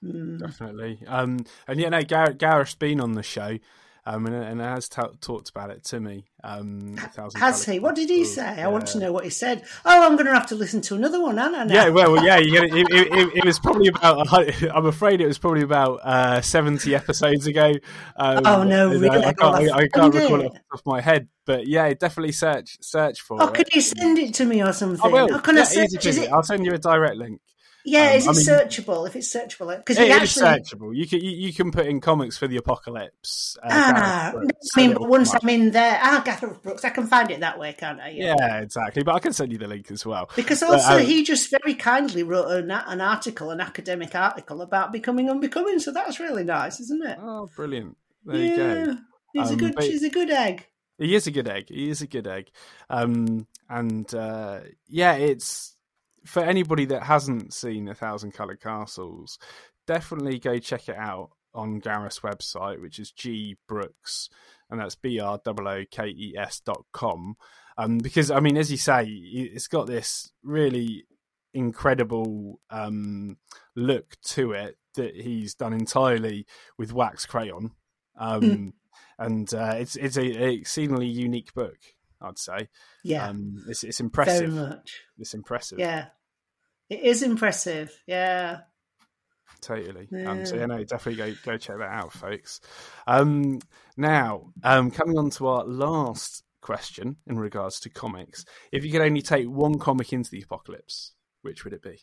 [0.04, 0.40] Mm.
[0.40, 1.00] Definitely.
[1.08, 3.60] Um, and yeah, no, Gareth, Gareth's been on the show.
[4.04, 6.26] Um, and, and has ta talked about it to me.
[6.44, 6.98] Um,
[7.36, 7.78] Has he?
[7.78, 8.64] What did he say?
[8.64, 9.64] I want to know what he said.
[9.86, 11.64] Oh, I'm going to have to listen to another one, aren't I?
[11.66, 11.74] now?
[11.74, 14.28] Yeah, well, yeah, you get it, it, it, was probably about.
[14.74, 17.74] I'm afraid it was probably about uh, 70 episodes ago.
[18.16, 19.24] Um, Oh, no, uh, really?
[19.24, 20.48] I can't, I, I can't recall it?
[20.48, 23.54] off the top of my head, but yeah, definitely search search for Oh, it.
[23.54, 25.00] could you send it to me or something?
[25.04, 25.36] I will.
[25.36, 26.06] Oh, can yeah, I search?
[26.08, 27.40] easy it, I'll send you a direct link.
[27.84, 29.08] Yeah, um, is it I mean- searchable?
[29.08, 30.96] If it's searchable, because It he is searchable.
[30.96, 33.58] You can you, you can put in comics for the apocalypse.
[33.64, 35.34] Uh, Ah, no, Brookes, I mean, but once.
[35.34, 38.10] I'm in there, ah, Gareth Brookes, I can find it that way, can't I?
[38.10, 39.04] yeah, exactly.
[39.04, 40.30] But I can send you the link as well.
[40.36, 44.62] Because But, also, um, he just very kindly wrote an, an article, an academic article
[44.62, 45.80] about becoming unbecoming.
[45.80, 47.18] So that's really nice, isn't it?
[47.22, 47.98] Oh, brilliant!
[48.26, 48.98] There yeah, you go.
[49.34, 50.68] he's a Um, good, but- he's a good egg.
[51.00, 51.66] He is a good egg.
[51.70, 52.52] He is a good egg.
[52.88, 55.76] Um, and uh, yeah, it's
[56.26, 59.38] for anybody that hasn't seen A Thousand Coloured Castles,
[59.88, 64.30] definitely go check it out on Gareth's website, which is G Brookes,
[64.70, 67.36] and that's B R O O K E S dot com.
[67.78, 71.06] Um, because I mean, as you say, it's got this really
[71.54, 73.38] incredible um,
[73.76, 76.46] look to it that he's done entirely
[76.78, 77.72] with wax crayon.
[78.18, 78.70] Um, Hmm.
[79.18, 81.78] and uh, it's it's a, a exceedingly unique book.
[82.22, 82.70] I'd say.
[83.04, 84.54] Yeah, Um, it's it's very impressive.
[84.54, 85.02] much.
[85.18, 85.80] It's impressive.
[85.80, 86.08] Yeah,
[86.90, 87.92] it is impressive.
[88.08, 88.62] Yeah.
[89.60, 90.08] Totally.
[90.26, 90.62] Um, so Yeah.
[90.62, 92.62] yeah, no, definitely go go check that out, folks.
[93.06, 93.60] Um,
[93.98, 99.02] now, um, coming on to our last question in regards to comics, if you could
[99.02, 102.00] only take one comic into the apocalypse, which would it be?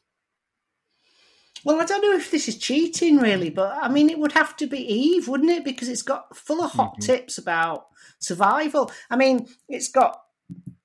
[1.65, 4.57] Well, I don't know if this is cheating, really, but I mean, it would have
[4.59, 5.65] to be Eve, wouldn't it?
[5.65, 7.07] Because it's got full of hot Mhm.
[7.07, 7.87] tips about
[8.21, 8.91] survival.
[9.11, 10.21] I mean, it's got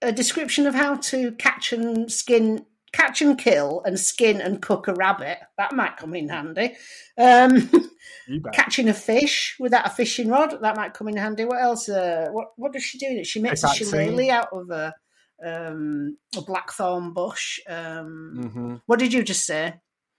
[0.02, 4.88] a description of how to catch and skin, catch and kill, and skin and cook
[4.88, 5.40] a rabbit.
[5.58, 6.76] That might come in handy.
[7.18, 7.70] Um,
[8.54, 10.60] catching a fish without a fishing rod.
[10.62, 11.46] That might come in handy.
[11.46, 11.88] What else?
[11.90, 13.24] Uh, what What does she do?
[13.24, 14.94] She makes a shillelagh out of a
[15.46, 17.60] um, a blackthorn bush.
[17.68, 19.76] Um, hmm What did you just say?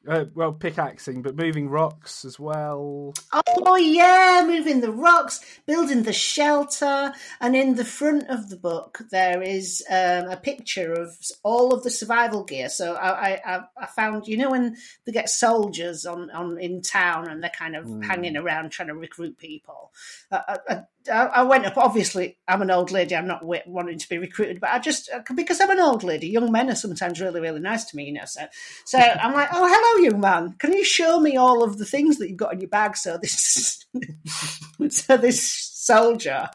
[0.07, 3.15] Uh, well, pickaxing, but moving rocks as well.
[3.33, 9.01] Oh yeah, moving the rocks, building the shelter, and in the front of the book
[9.11, 12.69] there is um, a picture of all of the survival gear.
[12.69, 14.77] So I, I, I found, you know, when
[15.07, 18.05] they get soldiers on, on in town and they're kind of mm.
[18.05, 19.93] hanging around trying to recruit people.
[20.31, 20.83] I, I,
[21.13, 21.77] I, went up.
[21.77, 23.15] Obviously, I'm an old lady.
[23.15, 26.29] I'm not wanting to be recruited, but I just uh, because I'm an old lady.
[26.29, 28.25] Young men are sometimes really, really nice to me, you know.
[28.25, 28.43] So,
[28.85, 30.55] so I'm like, oh, hello, young man.
[30.59, 32.97] Can you show me all of the things that you've got in your bag?
[32.97, 33.85] So this,
[34.89, 36.49] so this soldier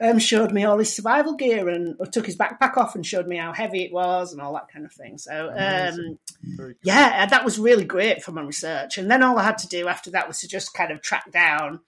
[0.00, 3.36] um, showed me all his survival gear and took his backpack off and showed me
[3.36, 5.18] how heavy it was and all that kind of thing.
[5.18, 6.18] So, um,
[6.56, 6.72] cool.
[6.82, 8.98] yeah, that was really great for my research.
[8.98, 11.32] And then all I had to do after that was to just kind of track
[11.32, 11.80] down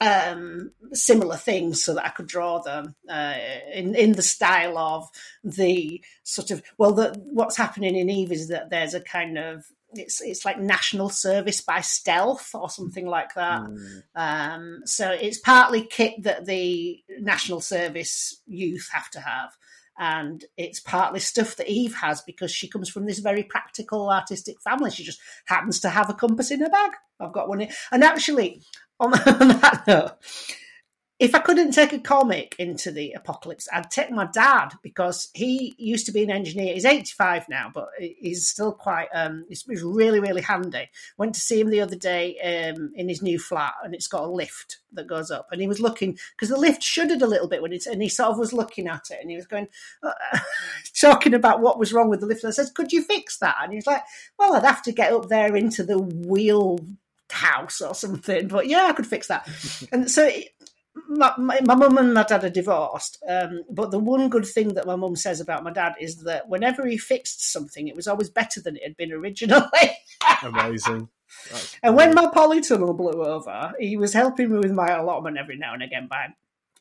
[0.00, 3.34] um, similar things so that I could draw them uh,
[3.72, 5.08] in in the style of
[5.42, 9.64] the sort of well, the, what's happening in Eve is that there's a kind of
[9.92, 13.62] it's it's like national service by stealth or something like that.
[13.62, 14.02] Mm.
[14.14, 19.56] Um, so it's partly kit that the national service youth have to have.
[19.98, 24.60] And it's partly stuff that Eve has because she comes from this very practical artistic
[24.60, 24.90] family.
[24.90, 26.90] She just happens to have a compass in her bag.
[27.18, 27.62] I've got one.
[27.62, 27.70] In.
[27.90, 28.62] And actually,
[29.00, 30.12] on, that note,
[31.18, 35.74] if I couldn't take a comic into the apocalypse, I'd take my dad because he
[35.78, 36.74] used to be an engineer.
[36.74, 40.90] He's 85 now, but he's still quite, um, he's, really, really handy.
[41.16, 44.24] Went to see him the other day um, in his new flat and it's got
[44.24, 45.48] a lift that goes up.
[45.50, 48.10] And he was looking, because the lift shuddered a little bit when it's, and he
[48.10, 49.68] sort of was looking at it and he was going,
[50.02, 50.12] uh,
[51.00, 52.44] talking about what was wrong with the lift.
[52.44, 53.56] And I said, could you fix that?
[53.62, 54.02] And he's like,
[54.38, 56.78] well, I'd have to get up there into the wheel
[57.30, 58.48] house or something.
[58.48, 59.48] But yeah, I could fix that.
[59.92, 60.30] and so
[61.08, 63.22] my, my, mum and my dad are divorced.
[63.28, 66.48] Um, but the one good thing that my mum says about my dad is that
[66.48, 69.96] whenever he fixed something, it was always better than it had been originally.
[70.42, 71.08] Amazing.
[71.50, 75.56] That's and when my polytunnel blew over, he was helping me with my allotment every
[75.56, 76.28] now and again by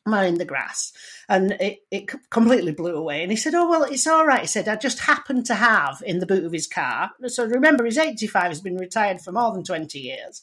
[0.06, 0.94] mowing the grass.
[1.28, 3.24] And it, it completely blew away.
[3.24, 4.42] And he said oh well it's all right.
[4.42, 7.86] He said i just happened to have in the boot of his car so remember
[7.86, 10.42] he's 85 he's been retired for more than 20 years.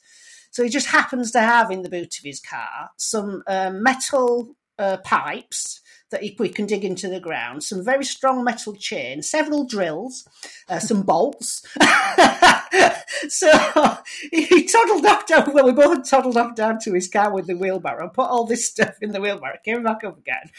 [0.50, 4.54] So he just happens to have in the boot of his car some uh, metal
[4.78, 5.80] uh, pipes
[6.12, 10.28] that we can dig into the ground, some very strong metal chain, several drills,
[10.68, 11.66] uh, some bolts.
[13.28, 13.50] so
[14.30, 17.56] he toddled up down, well, we both toddled off down to his car with the
[17.56, 20.50] wheelbarrow, put all this stuff in the wheelbarrow, came back up again.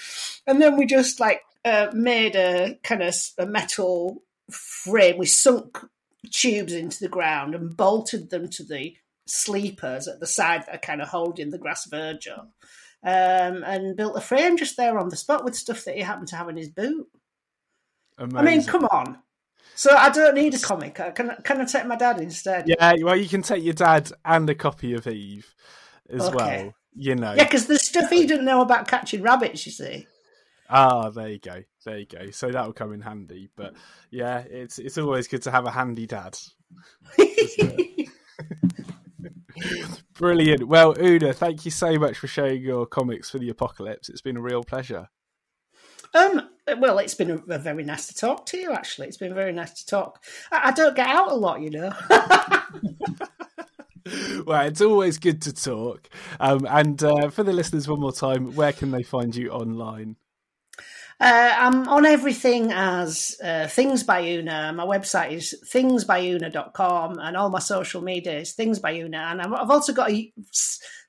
[0.45, 5.17] And then we just like uh, made a kind of a metal frame.
[5.17, 5.79] We sunk
[6.31, 8.95] tubes into the ground and bolted them to the
[9.25, 12.51] sleepers at the side that are kind of holding the grass verge up
[13.03, 16.29] um, and built a frame just there on the spot with stuff that he happened
[16.29, 17.07] to have in his boot.
[18.17, 18.37] Amazing.
[18.37, 19.19] I mean, come on.
[19.75, 20.95] So I don't need a comic.
[20.95, 22.65] Can can I take my dad instead?
[22.67, 25.53] Yeah, well, you can take your dad and a copy of Eve
[26.09, 26.35] as okay.
[26.35, 26.73] well.
[26.95, 29.65] You know, yeah, because there's stuff he didn't know about catching rabbits.
[29.65, 30.07] You see.
[30.69, 31.63] Ah, there you go.
[31.85, 32.29] There you go.
[32.31, 33.49] So that'll come in handy.
[33.55, 33.73] But
[34.11, 36.37] yeah, it's it's always good to have a handy dad.
[40.13, 40.67] Brilliant.
[40.67, 44.09] Well, Una, thank you so much for sharing your comics for the apocalypse.
[44.09, 45.09] It's been a real pleasure.
[46.13, 48.71] Um, well, it's been a, a very nice to talk to you.
[48.71, 50.23] Actually, it's been very nice to talk.
[50.51, 51.91] I, I don't get out a lot, you know.
[54.45, 56.09] well, it's always good to talk.
[56.39, 60.17] Um, and uh, for the listeners, one more time, where can they find you online?
[61.23, 64.73] Uh, I'm on everything as uh, Things by Una.
[64.73, 69.19] My website is thingsbyuna.com and all my social media is Things by Una.
[69.31, 70.33] And I've also got a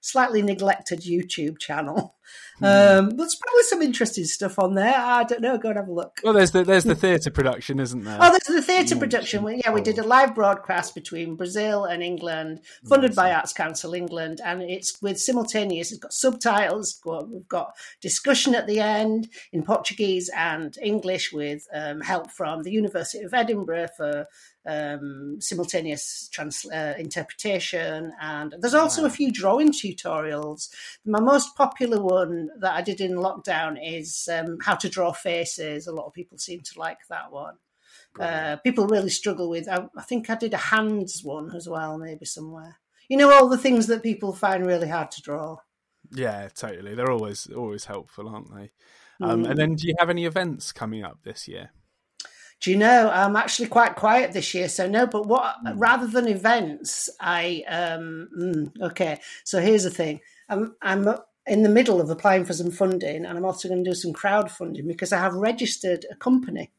[0.04, 2.14] slightly neglected YouTube channel
[2.60, 2.98] Mm.
[2.98, 4.94] Um, there's probably some interesting stuff on there.
[4.96, 5.58] I don't know.
[5.58, 6.20] Go and have a look.
[6.22, 8.18] Well, there's the there's the theatre production, isn't there?
[8.20, 9.44] Oh, there's the theatre production.
[9.58, 14.40] Yeah, we did a live broadcast between Brazil and England, funded by Arts Council England,
[14.44, 15.90] and it's with simultaneous.
[15.90, 17.00] It's got subtitles.
[17.04, 22.70] We've got discussion at the end in Portuguese and English with um, help from the
[22.70, 24.26] University of Edinburgh for
[24.66, 29.08] um, simultaneous trans- uh, interpretation, and there's also wow.
[29.08, 30.68] a few drawing tutorials.
[31.04, 35.86] My most popular one that I did in lockdown is um, how to draw faces.
[35.86, 37.56] A lot of people seem to like that one.
[38.18, 39.68] Uh, people really struggle with.
[39.68, 42.76] I, I, think I did a hands one as well, maybe somewhere.
[43.08, 45.58] You know, all the things that people find really hard to draw.
[46.12, 46.94] Yeah, totally.
[46.94, 48.70] They're always always helpful, aren't they?
[49.20, 49.50] Um, mm.
[49.50, 51.70] And then, do you have any events coming up this year?
[52.64, 55.74] Do you know i'm actually quite quiet this year so no but what mm.
[55.76, 61.06] rather than events i um mm, okay so here's the thing i'm i'm
[61.46, 64.14] in the middle of applying for some funding and i'm also going to do some
[64.14, 66.72] crowdfunding because i have registered a company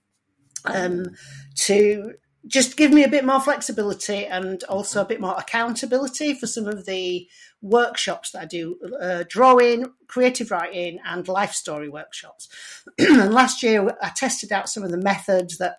[0.66, 1.06] um
[1.54, 2.14] to
[2.48, 6.68] just give me a bit more flexibility and also a bit more accountability for some
[6.68, 7.28] of the
[7.62, 12.48] workshops that I do uh, drawing, creative writing, and life story workshops.
[13.00, 15.78] and last year, I tested out some of the methods that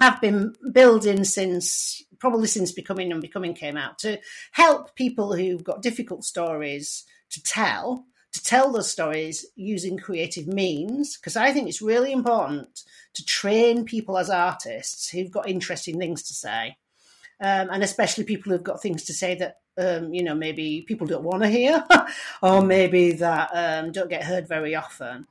[0.00, 4.18] have been building since probably since becoming unbecoming came out to
[4.52, 11.16] help people who've got difficult stories to tell to tell those stories using creative means
[11.16, 12.84] because I think it's really important
[13.14, 16.76] to train people as artists who've got interesting things to say.
[17.40, 21.06] Um, and especially people who've got things to say that um, you know maybe people
[21.06, 21.84] don't want to hear,
[22.42, 25.26] or maybe that um, don't get heard very often.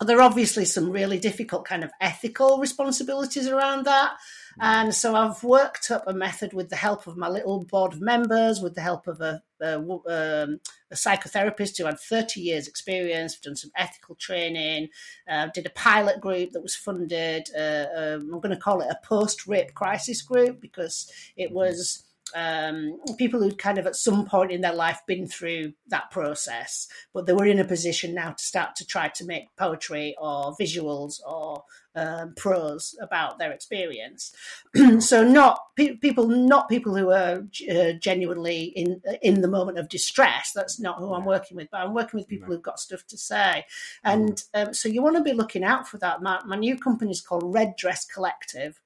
[0.00, 4.16] There are obviously some really difficult kind of ethical responsibilities around that,
[4.60, 8.00] and so I've worked up a method with the help of my little board of
[8.00, 13.38] members, with the help of a, a, um, a psychotherapist who had 30 years' experience,
[13.38, 14.88] done some ethical training,
[15.30, 17.48] uh, did a pilot group that was funded.
[17.56, 22.04] Uh, um, I'm going to call it a post rape crisis group because it was
[22.34, 26.88] um, people who'd kind of at some point in their life been through that process,
[27.12, 30.54] but they were in a position now to start to try to make poetry or
[30.60, 31.64] visuals or
[31.94, 34.32] um, prose about their experience.
[35.00, 39.88] so not pe- people, not people who are uh, genuinely in in the moment of
[39.88, 40.52] distress.
[40.54, 41.68] That's not who I'm working with.
[41.70, 43.64] But I'm working with people who've got stuff to say,
[44.04, 46.22] and um, so you want to be looking out for that.
[46.22, 48.80] My, my new company is called Red Dress Collective,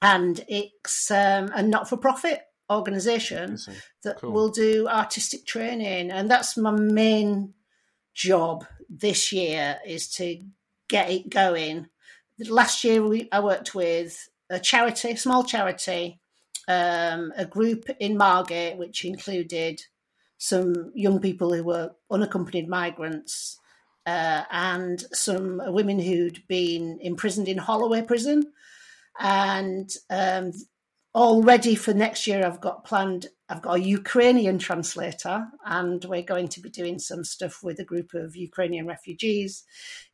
[0.00, 3.58] and it's um, a not for profit organization
[4.02, 4.32] that cool.
[4.32, 6.10] will do artistic training.
[6.10, 7.54] And that's my main
[8.14, 10.42] job this year is to
[10.88, 11.88] get it going.
[12.48, 16.20] Last year we, i worked with a charity a small charity
[16.68, 19.82] um, a group in margate which included
[20.38, 23.58] some young people who were unaccompanied migrants
[24.08, 28.52] uh, and some women who'd been imprisoned in holloway prison.
[29.18, 30.52] And um,
[31.14, 36.48] already for next year i've got planned i've got a ukrainian translator and we're going
[36.48, 39.64] to be doing some stuff with a group of ukrainian refugees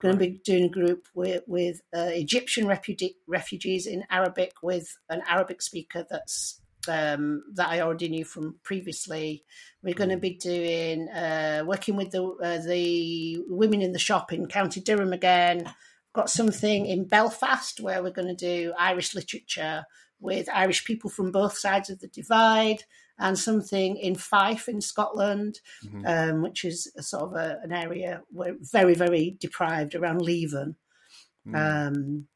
[0.00, 4.96] going to be doing a group with, with uh, egyptian refuge- refugees in arabic with
[5.08, 9.44] an arabic speaker that's um, that I already knew from previously.
[9.82, 14.32] We're going to be doing uh, working with the uh, the women in the shop
[14.32, 15.72] in County Durham again.
[16.14, 19.84] Got something in Belfast where we're going to do Irish literature
[20.24, 22.82] with Irish people from both sides of the divide,
[23.18, 26.04] and something in Fife in Scotland, mm-hmm.
[26.06, 30.76] um, which is a sort of a, an area where very, very deprived around Leven.
[31.46, 31.88] Mm.
[31.88, 32.26] Um,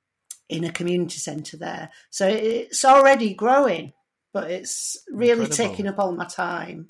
[0.48, 1.90] in a community centre there.
[2.10, 3.92] So it's already growing,
[4.32, 5.56] but it's really Incredible.
[5.56, 6.88] taking up all my time.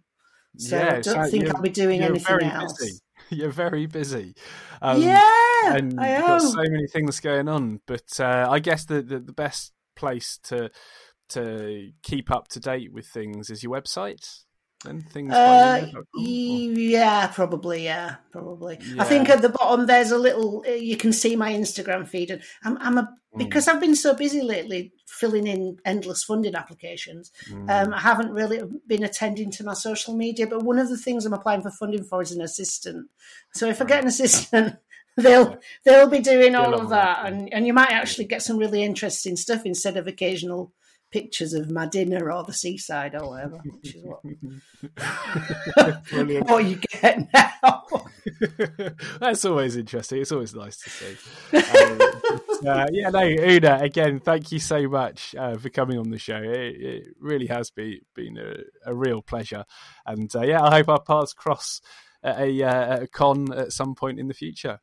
[0.57, 2.79] So yeah, I don't think I'll be doing anything else.
[2.79, 3.01] Busy.
[3.31, 4.35] You're very busy.
[4.81, 7.81] Um, yeah, and I you've got so many things going on.
[7.87, 10.71] But uh, I guess the, the, the best place to
[11.29, 14.45] to keep up to date with things is your website
[14.87, 19.03] and things uh, yeah probably yeah probably yeah.
[19.03, 22.31] i think at the bottom there's a little uh, you can see my instagram feed
[22.31, 23.39] and i'm, I'm a mm.
[23.39, 27.69] because i've been so busy lately filling in endless funding applications mm.
[27.69, 31.27] um, i haven't really been attending to my social media but one of the things
[31.27, 33.09] i'm applying for funding for is an assistant
[33.55, 34.77] so if i get an assistant
[35.19, 38.83] they'll they'll be doing all of that and, and you might actually get some really
[38.83, 40.73] interesting stuff instead of occasional
[41.11, 44.21] pictures of my dinner or the seaside or whatever, which is what,
[46.49, 47.85] what you get now.
[49.21, 50.21] That's always interesting.
[50.21, 51.17] It's always nice to see.
[51.57, 51.99] Um,
[52.67, 56.43] uh, yeah, no, Una, again, thank you so much uh, for coming on the show.
[56.43, 59.65] It, it really has been been a, a real pleasure,
[60.05, 61.81] and uh, yeah, I hope our paths cross
[62.23, 64.81] at a, uh, at a con at some point in the future.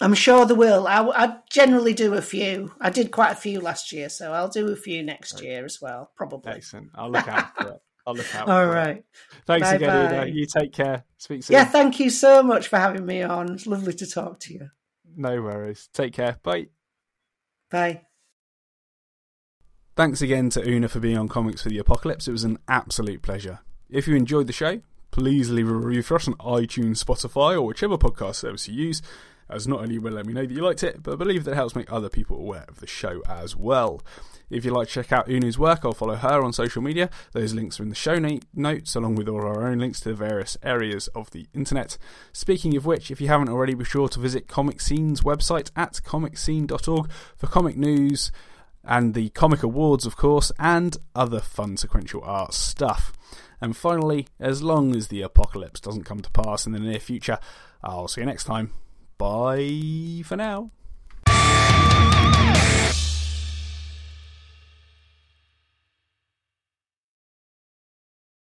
[0.00, 0.88] I'm sure there will.
[0.88, 2.72] I, I, generally do a few.
[2.80, 5.44] I did quite a few last year, so I'll do a few next right.
[5.44, 6.52] year as well, probably.
[6.52, 6.90] Excellent.
[6.94, 7.82] I'll look out for it.
[8.06, 8.48] I'll look out.
[8.48, 8.98] All right.
[8.98, 9.04] It.
[9.46, 10.30] Thanks bye again, Ida.
[10.30, 11.04] You take care.
[11.16, 11.54] Speak soon.
[11.54, 13.52] Yeah, thank you so much for having me on.
[13.52, 14.68] It's lovely to talk to you.
[15.16, 15.88] No worries.
[15.92, 16.38] Take care.
[16.42, 16.66] Bye.
[17.70, 18.02] Bye.
[19.96, 22.26] Thanks again to Una for being on Comics for the Apocalypse.
[22.26, 23.60] It was an absolute pleasure.
[23.88, 24.80] If you enjoyed the show,
[25.12, 29.02] please leave a review for us on iTunes, Spotify, or whichever podcast service you use
[29.48, 31.52] as not only will let me know that you liked it, but I believe that
[31.52, 34.02] it helps make other people aware of the show as well.
[34.50, 37.10] If you'd like to check out Una's work, I'll follow her on social media.
[37.32, 38.18] Those links are in the show
[38.54, 41.96] notes, along with all our own links to the various areas of the internet.
[42.32, 45.94] Speaking of which, if you haven't already, be sure to visit Comic Scene's website at
[46.04, 48.30] comicscene.org for comic news
[48.86, 53.12] and the Comic Awards, of course, and other fun sequential art stuff.
[53.60, 57.38] And finally, as long as the apocalypse doesn't come to pass in the near future,
[57.82, 58.72] I'll see you next time.
[59.18, 60.70] Bye for now.